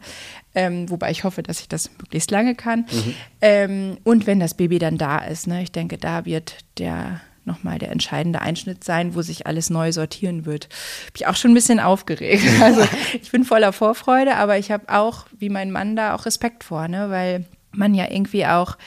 Ähm, 0.55 0.91
wobei 0.91 1.11
ich 1.11 1.25
hoffe, 1.25 1.43
dass 1.43 1.61
ich 1.61 1.69
das 1.69 1.91
möglichst 1.99 2.31
lange 2.31 2.55
kann. 2.55 2.81
Mhm. 2.81 3.15
Ähm, 3.41 3.97
und 4.05 4.27
wenn 4.27 4.41
das 4.41 4.55
Baby 4.55 4.79
dann 4.79 4.99
da 4.99 5.19
ist, 5.19 5.47
ne, 5.47 5.63
ich 5.63 5.73
denke, 5.73 5.99
da 5.99 6.25
wird 6.25 6.59
der 6.79 7.21
nochmal 7.45 7.79
der 7.79 7.91
entscheidende 7.91 8.41
Einschnitt 8.41 8.85
sein, 8.85 9.15
wo 9.15 9.23
sich 9.23 9.47
alles 9.47 9.69
neu 9.69 9.93
sortieren 9.93 10.47
wird. 10.47 10.69
Bin 11.13 11.17
ich 11.17 11.27
auch 11.27 11.37
schon 11.37 11.51
ein 11.51 11.55
bisschen 11.55 11.81
aufgeregt. 11.81 12.43
Also 12.63 12.83
ich 13.21 13.31
bin 13.31 13.45
voller 13.45 13.73
Vorfreude, 13.73 14.37
aber 14.37 14.57
ich 14.57 14.71
habe 14.71 14.89
auch, 14.89 15.27
wie 15.39 15.51
mein 15.51 15.71
Mann 15.71 15.97
da, 15.97 16.15
auch 16.15 16.25
Respekt 16.25 16.65
vor, 16.65 16.89
ne? 16.89 17.11
weil 17.11 17.45
man 17.73 17.95
ja 17.95 18.11
irgendwie 18.11 18.47
auch 18.47 18.79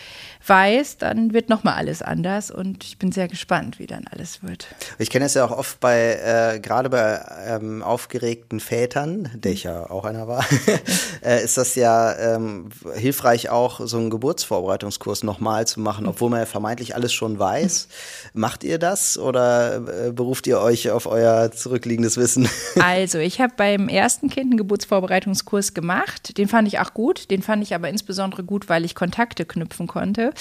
weiß, 0.48 0.98
dann 0.98 1.34
wird 1.34 1.50
nochmal 1.50 1.76
alles 1.76 2.02
anders 2.02 2.52
und 2.52 2.84
ich 2.84 2.98
bin 2.98 3.12
sehr 3.12 3.28
gespannt, 3.28 3.80
wie 3.80 3.88
dann 3.88 4.06
alles 4.10 4.44
wird. 4.44 4.68
Ich 4.98 5.10
kenne 5.10 5.26
es 5.26 5.34
ja 5.34 5.46
auch 5.46 5.52
oft 5.52 5.80
bei, 5.80 6.20
äh, 6.56 6.60
gerade 6.60 6.90
bei 6.90 7.22
ähm, 7.48 7.84
aufgeregten 7.84 8.60
Vätern, 8.60 9.30
der 9.36 9.52
ich 9.52 9.64
ja 9.64 9.90
auch 9.90 10.06
einer 10.06 10.28
war, 10.28 10.46
äh, 11.24 11.44
ist 11.44 11.58
das 11.58 11.76
ja 11.76 12.36
ähm, 12.36 12.70
hilfreich 12.96 13.50
auch 13.50 13.82
so 13.84 13.98
einen 13.98 14.10
Geburtsvorbereitungskurs 14.10 15.24
nochmal 15.24 15.68
zu 15.68 15.80
machen, 15.80 16.08
obwohl 16.08 16.30
man 16.30 16.40
ja 16.40 16.46
vermeintlich 16.46 16.96
alles 16.96 17.14
schon 17.14 17.40
weiß. 17.40 17.88
Macht 18.34 18.64
ihr 18.64 18.80
das 18.80 19.18
oder 19.18 20.08
äh, 20.08 20.12
beruft 20.12 20.48
ihr 20.48 20.60
euch 20.60 20.92
auf 20.92 21.06
euer 21.06 21.52
zurückliegendes 21.52 22.18
Wissen? 22.18 22.50
also 22.80 23.18
ich 23.18 23.42
habe 23.42 23.54
beim 23.58 23.90
ersten 23.90 24.30
Kind 24.30 24.52
einen 24.52 24.58
Geburtsvorbereitungskurs 24.58 25.74
gemacht, 25.74 26.38
den 26.38 26.48
fand 26.48 26.68
ich 26.68 26.80
auch 26.80 26.94
gut, 26.94 27.30
den 27.32 27.42
fand 27.42 27.64
ich 27.64 27.76
aber 27.76 27.90
insbesondere 27.90 28.44
gut, 28.44 28.70
weil 28.70 28.86
ich 28.86 28.96
Kontakte 28.96 29.46
knüpfen 29.46 29.88
konnte. 29.88 30.32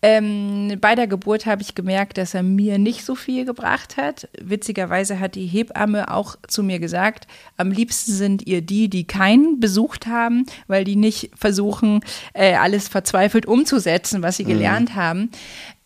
Ähm, 0.00 0.76
bei 0.80 0.94
der 0.94 1.08
Geburt 1.08 1.46
habe 1.46 1.62
ich 1.62 1.74
gemerkt, 1.74 2.18
dass 2.18 2.34
er 2.34 2.42
mir 2.42 2.78
nicht 2.78 3.04
so 3.04 3.14
viel 3.14 3.44
gebracht 3.44 3.96
hat. 3.96 4.28
Witzigerweise 4.40 5.18
hat 5.18 5.34
die 5.34 5.46
Hebamme 5.46 6.12
auch 6.14 6.36
zu 6.46 6.62
mir 6.62 6.78
gesagt, 6.78 7.26
am 7.56 7.72
liebsten 7.72 8.12
sind 8.12 8.46
ihr 8.46 8.62
die, 8.62 8.88
die 8.88 9.04
keinen 9.04 9.58
besucht 9.58 10.06
haben, 10.06 10.46
weil 10.68 10.84
die 10.84 10.96
nicht 10.96 11.30
versuchen, 11.36 12.00
äh, 12.32 12.54
alles 12.54 12.88
verzweifelt 12.88 13.46
umzusetzen, 13.46 14.22
was 14.22 14.36
sie 14.36 14.44
mhm. 14.44 14.48
gelernt 14.48 14.94
haben. 14.94 15.30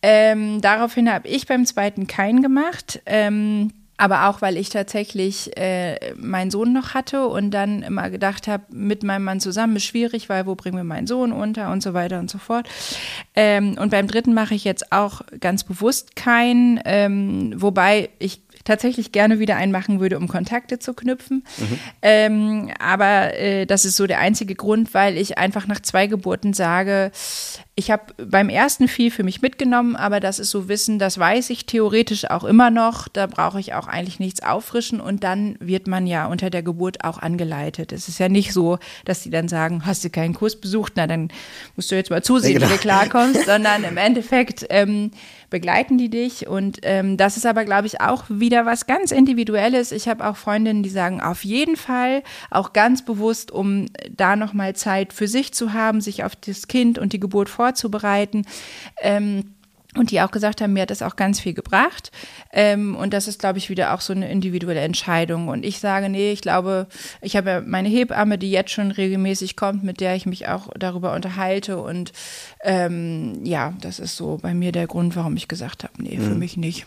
Ähm, 0.03 0.61
daraufhin 0.61 1.11
habe 1.11 1.27
ich 1.27 1.47
beim 1.47 1.65
zweiten 1.65 2.05
keinen 2.05 2.43
gemacht. 2.43 3.01
Ähm, 3.05 3.71
aber 3.97 4.27
auch, 4.27 4.41
weil 4.41 4.57
ich 4.57 4.69
tatsächlich 4.69 5.55
äh, 5.57 6.13
meinen 6.15 6.51
Sohn 6.51 6.73
noch 6.73 6.93
hatte 6.93 7.27
und 7.27 7.51
dann 7.51 7.83
immer 7.83 8.09
gedacht 8.09 8.47
habe, 8.47 8.63
mit 8.71 9.03
meinem 9.03 9.23
Mann 9.23 9.39
zusammen 9.39 9.75
ist 9.75 9.85
schwierig, 9.85 10.29
weil 10.29 10.45
wo 10.45 10.55
bringen 10.55 10.77
wir 10.77 10.83
meinen 10.83 11.07
Sohn 11.07 11.31
unter 11.31 11.71
und 11.71 11.83
so 11.83 11.93
weiter 11.93 12.19
und 12.19 12.29
so 12.29 12.39
fort. 12.39 12.67
Ähm, 13.35 13.77
und 13.79 13.91
beim 13.91 14.07
dritten 14.07 14.33
mache 14.33 14.55
ich 14.55 14.63
jetzt 14.63 14.91
auch 14.91 15.21
ganz 15.39 15.63
bewusst 15.63 16.15
keinen, 16.15 16.79
ähm, 16.85 17.53
wobei 17.55 18.09
ich 18.19 18.41
tatsächlich 18.63 19.11
gerne 19.11 19.39
wieder 19.39 19.55
einen 19.55 19.71
machen 19.71 19.99
würde, 19.99 20.17
um 20.17 20.27
Kontakte 20.27 20.79
zu 20.79 20.93
knüpfen. 20.93 21.43
Mhm. 21.57 21.79
Ähm, 22.01 22.71
aber 22.79 23.37
äh, 23.37 23.65
das 23.65 23.85
ist 23.85 23.95
so 23.95 24.07
der 24.07 24.19
einzige 24.19 24.55
Grund, 24.55 24.93
weil 24.93 25.17
ich 25.17 25.37
einfach 25.37 25.67
nach 25.67 25.81
zwei 25.81 26.07
Geburten 26.07 26.53
sage, 26.53 27.11
ich 27.75 27.89
habe 27.89 28.13
beim 28.17 28.49
ersten 28.49 28.87
viel 28.87 29.09
für 29.09 29.23
mich 29.23 29.41
mitgenommen, 29.41 29.95
aber 29.95 30.19
das 30.19 30.37
ist 30.37 30.51
so 30.51 30.67
Wissen, 30.69 30.99
das 30.99 31.17
weiß 31.17 31.49
ich 31.49 31.65
theoretisch 31.65 32.29
auch 32.29 32.43
immer 32.43 32.69
noch. 32.69 33.07
Da 33.07 33.25
brauche 33.25 33.59
ich 33.59 33.73
auch 33.73 33.87
eigentlich 33.87 34.19
nichts 34.19 34.43
auffrischen 34.43 35.01
und 35.01 35.23
dann 35.23 35.55
wird 35.59 35.87
man 35.87 36.05
ja 36.05 36.27
unter 36.27 36.51
der 36.51 36.61
Geburt 36.61 37.03
auch 37.03 37.17
angeleitet. 37.17 37.91
Es 37.91 38.07
ist 38.07 38.19
ja 38.19 38.29
nicht 38.29 38.53
so, 38.53 38.77
dass 39.05 39.23
die 39.23 39.31
dann 39.31 39.47
sagen, 39.47 39.87
hast 39.87 40.03
du 40.03 40.11
keinen 40.11 40.35
Kurs 40.35 40.55
besucht, 40.55 40.93
na 40.97 41.07
dann 41.07 41.29
musst 41.75 41.89
du 41.89 41.95
jetzt 41.95 42.11
mal 42.11 42.21
zusehen, 42.21 42.59
genau. 42.59 42.67
wie 42.67 42.73
du 42.73 42.77
klarkommst, 42.77 43.45
sondern 43.45 43.83
im 43.83 43.97
Endeffekt 43.97 44.67
ähm, 44.69 45.09
begleiten 45.53 45.99
die 45.99 46.09
dich 46.09 46.47
und 46.47 46.79
ähm, 46.81 47.15
das 47.15 47.37
ist 47.37 47.45
aber, 47.45 47.63
glaube 47.63 47.85
ich, 47.85 48.01
auch 48.01 48.23
wieder 48.27 48.65
was 48.65 48.87
ganz 48.87 49.11
Individuelles. 49.11 49.91
Ich 49.91 50.07
habe 50.07 50.27
auch 50.27 50.35
Freundinnen, 50.35 50.81
die 50.81 50.89
sagen, 50.89 51.21
auf 51.21 51.45
jeden 51.45 51.77
Fall, 51.77 52.23
auch 52.49 52.73
ganz 52.73 53.05
bewusst, 53.05 53.51
um 53.51 53.85
da 54.09 54.35
nochmal 54.35 54.75
Zeit 54.75 55.13
für 55.13 55.27
sich 55.27 55.53
zu 55.53 55.71
haben, 55.71 56.01
sich 56.01 56.23
auf 56.23 56.35
das 56.35 56.67
Kind 56.67 56.97
und 56.97 57.13
die 57.13 57.19
Geburt 57.19 57.49
vorzubereiten. 57.49 58.47
Ähm, 58.99 59.53
und 59.97 60.11
die 60.11 60.21
auch 60.21 60.31
gesagt 60.31 60.61
haben, 60.61 60.73
mir 60.73 60.83
hat 60.83 60.89
das 60.89 61.01
auch 61.01 61.15
ganz 61.15 61.39
viel 61.39 61.53
gebracht. 61.53 62.11
Ähm, 62.51 62.95
und 62.95 63.13
das 63.13 63.27
ist, 63.27 63.39
glaube 63.39 63.59
ich, 63.59 63.69
wieder 63.69 63.93
auch 63.93 64.01
so 64.01 64.13
eine 64.13 64.29
individuelle 64.29 64.81
Entscheidung. 64.81 65.47
Und 65.47 65.63
ich 65.63 65.79
sage, 65.79 66.09
nee, 66.09 66.31
ich 66.31 66.41
glaube, 66.41 66.87
ich 67.21 67.35
habe 67.35 67.49
ja 67.49 67.61
meine 67.61 67.89
Hebamme, 67.89 68.37
die 68.37 68.51
jetzt 68.51 68.71
schon 68.71 68.91
regelmäßig 68.91 69.55
kommt, 69.55 69.83
mit 69.83 69.99
der 69.99 70.15
ich 70.15 70.25
mich 70.25 70.47
auch 70.47 70.69
darüber 70.77 71.13
unterhalte. 71.13 71.77
Und 71.77 72.11
ähm, 72.63 73.39
ja, 73.43 73.73
das 73.81 73.99
ist 73.99 74.15
so 74.15 74.39
bei 74.41 74.53
mir 74.53 74.71
der 74.71 74.87
Grund, 74.87 75.15
warum 75.15 75.35
ich 75.35 75.47
gesagt 75.47 75.83
habe, 75.83 76.01
nee, 76.01 76.17
für 76.17 76.31
mhm. 76.31 76.39
mich 76.39 76.57
nicht. 76.57 76.85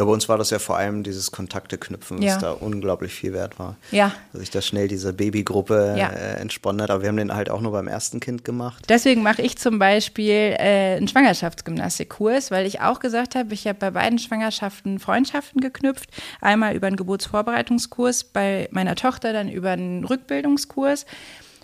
Ja, 0.00 0.06
bei 0.06 0.12
uns 0.12 0.30
war 0.30 0.38
das 0.38 0.48
ja 0.48 0.58
vor 0.58 0.78
allem 0.78 1.02
dieses 1.02 1.30
Kontakte 1.30 1.76
knüpfen, 1.76 2.20
was 2.20 2.24
ja. 2.24 2.38
da 2.38 2.52
unglaublich 2.52 3.12
viel 3.12 3.34
wert 3.34 3.58
war. 3.58 3.76
Ja. 3.90 4.14
Dass 4.32 4.40
ich 4.40 4.48
da 4.48 4.62
schnell 4.62 4.88
diese 4.88 5.12
Babygruppe 5.12 5.94
ja. 5.98 6.08
äh, 6.08 6.40
entsponnen 6.40 6.80
hat. 6.80 6.90
Aber 6.90 7.02
wir 7.02 7.10
haben 7.10 7.18
den 7.18 7.34
halt 7.34 7.50
auch 7.50 7.60
nur 7.60 7.72
beim 7.72 7.86
ersten 7.86 8.18
Kind 8.18 8.42
gemacht. 8.42 8.86
Deswegen 8.88 9.22
mache 9.22 9.42
ich 9.42 9.58
zum 9.58 9.78
Beispiel 9.78 10.56
äh, 10.58 10.96
einen 10.96 11.06
Schwangerschaftsgymnastikkurs, 11.06 12.50
weil 12.50 12.64
ich 12.64 12.80
auch 12.80 13.00
gesagt 13.00 13.34
habe, 13.34 13.52
ich 13.52 13.66
habe 13.66 13.78
bei 13.78 13.90
beiden 13.90 14.18
Schwangerschaften 14.18 15.00
Freundschaften 15.00 15.60
geknüpft. 15.60 16.08
Einmal 16.40 16.74
über 16.74 16.86
einen 16.86 16.96
Geburtsvorbereitungskurs 16.96 18.24
bei 18.24 18.70
meiner 18.70 18.94
Tochter, 18.94 19.34
dann 19.34 19.50
über 19.50 19.72
einen 19.72 20.06
Rückbildungskurs. 20.06 21.04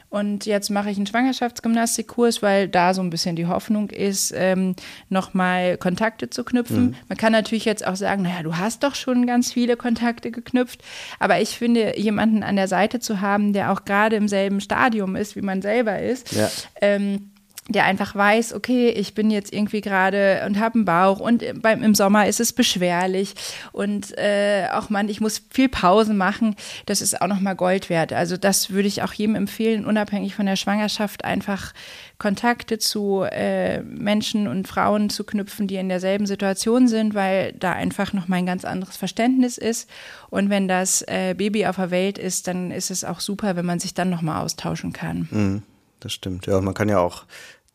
Und 0.08 0.46
jetzt 0.46 0.70
mache 0.70 0.90
ich 0.90 0.96
einen 0.96 1.06
Schwangerschaftsgymnastikkurs, 1.06 2.42
weil 2.42 2.68
da 2.68 2.94
so 2.94 3.02
ein 3.02 3.10
bisschen 3.10 3.36
die 3.36 3.46
Hoffnung 3.46 3.90
ist, 3.90 4.32
ähm, 4.36 4.74
nochmal 5.08 5.76
Kontakte 5.76 6.30
zu 6.30 6.44
knüpfen. 6.44 6.86
Mhm. 6.86 6.94
Man 7.08 7.18
kann 7.18 7.32
natürlich 7.32 7.64
jetzt 7.64 7.86
auch 7.86 7.96
sagen, 7.96 8.22
naja, 8.22 8.42
du 8.42 8.56
hast 8.56 8.82
doch 8.82 8.94
schon 8.94 9.26
ganz 9.26 9.52
viele 9.52 9.76
Kontakte 9.76 10.30
geknüpft. 10.30 10.82
Aber 11.18 11.40
ich 11.40 11.58
finde, 11.58 11.98
jemanden 11.98 12.42
an 12.42 12.56
der 12.56 12.68
Seite 12.68 13.00
zu 13.00 13.20
haben, 13.20 13.52
der 13.52 13.72
auch 13.72 13.84
gerade 13.84 14.16
im 14.16 14.28
selben 14.28 14.60
Stadium 14.60 15.16
ist, 15.16 15.36
wie 15.36 15.42
man 15.42 15.60
selber 15.60 16.00
ist, 16.00 16.32
ja. 16.32 16.48
ähm, 16.80 17.30
der 17.68 17.84
einfach 17.84 18.14
weiß, 18.14 18.52
okay, 18.52 18.90
ich 18.90 19.14
bin 19.14 19.30
jetzt 19.30 19.52
irgendwie 19.52 19.80
gerade 19.80 20.44
und 20.46 20.60
habe 20.60 20.76
einen 20.76 20.84
Bauch 20.84 21.18
und 21.18 21.44
beim, 21.60 21.82
im 21.82 21.96
Sommer 21.96 22.28
ist 22.28 22.38
es 22.38 22.52
beschwerlich 22.52 23.34
und 23.72 24.16
äh, 24.18 24.68
auch 24.72 24.88
man, 24.88 25.08
ich 25.08 25.20
muss 25.20 25.42
viel 25.50 25.68
Pausen 25.68 26.16
machen, 26.16 26.54
das 26.86 27.00
ist 27.00 27.20
auch 27.20 27.26
nochmal 27.26 27.56
Gold 27.56 27.90
wert. 27.90 28.12
Also 28.12 28.36
das 28.36 28.70
würde 28.70 28.86
ich 28.86 29.02
auch 29.02 29.12
jedem 29.12 29.34
empfehlen, 29.34 29.84
unabhängig 29.84 30.36
von 30.36 30.46
der 30.46 30.54
Schwangerschaft, 30.54 31.24
einfach 31.24 31.72
Kontakte 32.18 32.78
zu 32.78 33.24
äh, 33.24 33.82
Menschen 33.82 34.46
und 34.46 34.68
Frauen 34.68 35.10
zu 35.10 35.24
knüpfen, 35.24 35.66
die 35.66 35.76
in 35.76 35.88
derselben 35.88 36.26
Situation 36.26 36.86
sind, 36.86 37.14
weil 37.14 37.52
da 37.54 37.72
einfach 37.72 38.12
nochmal 38.12 38.38
ein 38.38 38.46
ganz 38.46 38.64
anderes 38.64 38.96
Verständnis 38.96 39.58
ist. 39.58 39.90
Und 40.30 40.50
wenn 40.50 40.68
das 40.68 41.02
äh, 41.02 41.34
Baby 41.36 41.66
auf 41.66 41.76
der 41.76 41.90
Welt 41.90 42.16
ist, 42.16 42.46
dann 42.46 42.70
ist 42.70 42.90
es 42.90 43.04
auch 43.04 43.20
super, 43.20 43.56
wenn 43.56 43.66
man 43.66 43.80
sich 43.80 43.92
dann 43.92 44.08
nochmal 44.08 44.42
austauschen 44.42 44.92
kann. 44.92 45.28
Mhm 45.30 45.62
das 46.00 46.12
stimmt. 46.12 46.46
Ja, 46.46 46.60
man 46.60 46.74
kann 46.74 46.88
ja 46.88 46.98
auch 46.98 47.24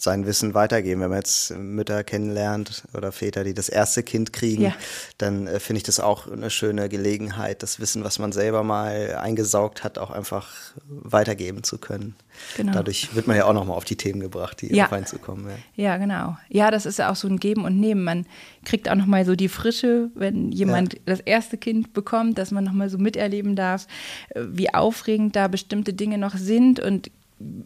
sein 0.01 0.25
Wissen 0.25 0.55
weitergeben. 0.55 1.01
Wenn 1.01 1.09
man 1.09 1.19
jetzt 1.19 1.55
Mütter 1.55 2.03
kennenlernt 2.03 2.83
oder 2.95 3.11
Väter, 3.11 3.43
die 3.43 3.53
das 3.53 3.69
erste 3.69 4.01
Kind 4.01 4.33
kriegen, 4.33 4.63
ja. 4.63 4.73
dann 5.19 5.45
äh, 5.45 5.59
finde 5.59 5.77
ich 5.77 5.83
das 5.83 5.99
auch 5.99 6.31
eine 6.31 6.49
schöne 6.49 6.89
Gelegenheit, 6.89 7.61
das 7.61 7.79
Wissen, 7.79 8.03
was 8.03 8.17
man 8.17 8.31
selber 8.31 8.63
mal 8.63 9.15
eingesaugt 9.21 9.83
hat, 9.83 9.99
auch 9.99 10.09
einfach 10.09 10.49
weitergeben 10.87 11.63
zu 11.63 11.77
können. 11.77 12.15
Genau. 12.57 12.71
Dadurch 12.71 13.13
wird 13.15 13.27
man 13.27 13.37
ja 13.37 13.45
auch 13.45 13.53
nochmal 13.53 13.77
auf 13.77 13.85
die 13.85 13.95
Themen 13.95 14.19
gebracht, 14.19 14.61
die 14.61 14.73
ja. 14.73 14.85
auf 14.85 14.93
einen 14.93 15.05
zukommen. 15.05 15.47
Ja. 15.75 15.83
ja, 15.83 15.97
genau. 15.97 16.37
Ja, 16.49 16.71
das 16.71 16.87
ist 16.87 16.97
ja 16.97 17.11
auch 17.11 17.15
so 17.15 17.27
ein 17.27 17.37
Geben 17.37 17.65
und 17.65 17.79
Nehmen. 17.79 18.03
Man 18.03 18.25
kriegt 18.65 18.89
auch 18.89 18.95
nochmal 18.95 19.23
so 19.25 19.35
die 19.35 19.49
Frische, 19.49 20.09
wenn 20.15 20.51
jemand 20.51 20.93
ja. 20.93 20.99
das 21.05 21.19
erste 21.19 21.57
Kind 21.57 21.93
bekommt, 21.93 22.39
dass 22.39 22.49
man 22.49 22.63
nochmal 22.63 22.89
so 22.89 22.97
miterleben 22.97 23.55
darf, 23.55 23.85
äh, 24.29 24.41
wie 24.49 24.73
aufregend 24.73 25.35
da 25.35 25.47
bestimmte 25.47 25.93
Dinge 25.93 26.17
noch 26.17 26.35
sind 26.35 26.79
und 26.79 27.11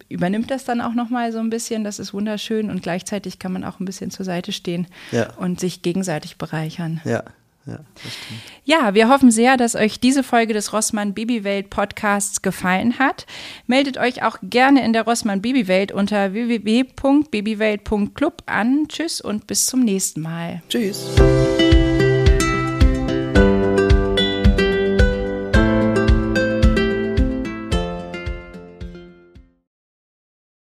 übernimmt 0.09 0.51
das 0.51 0.65
dann 0.65 0.81
auch 0.81 0.93
nochmal 0.93 1.31
so 1.31 1.39
ein 1.39 1.49
bisschen. 1.49 1.83
Das 1.83 1.99
ist 1.99 2.13
wunderschön 2.13 2.69
und 2.69 2.83
gleichzeitig 2.83 3.39
kann 3.39 3.53
man 3.53 3.63
auch 3.63 3.79
ein 3.79 3.85
bisschen 3.85 4.11
zur 4.11 4.25
Seite 4.25 4.51
stehen 4.51 4.87
ja. 5.11 5.33
und 5.33 5.59
sich 5.59 5.81
gegenseitig 5.81 6.37
bereichern. 6.37 7.01
Ja. 7.05 7.23
Ja, 7.65 7.79
ja, 8.63 8.93
wir 8.93 9.09
hoffen 9.09 9.31
sehr, 9.31 9.57
dass 9.57 9.73
euch 9.73 9.99
diese 9.99 10.21
Folge 10.21 10.53
des 10.53 10.71
Rossmann 10.71 11.15
Babywelt 11.15 11.71
Podcasts 11.71 12.43
gefallen 12.43 12.99
hat. 12.99 13.25
Meldet 13.65 13.97
euch 13.97 14.21
auch 14.21 14.37
gerne 14.43 14.85
in 14.85 14.93
der 14.93 15.01
Rossmann 15.03 15.41
Babywelt 15.41 15.91
unter 15.91 16.33
www.babywelt.club 16.33 18.43
an. 18.45 18.85
Tschüss 18.87 19.19
und 19.19 19.47
bis 19.47 19.65
zum 19.65 19.79
nächsten 19.79 20.21
Mal. 20.21 20.61
Tschüss. 20.69 21.07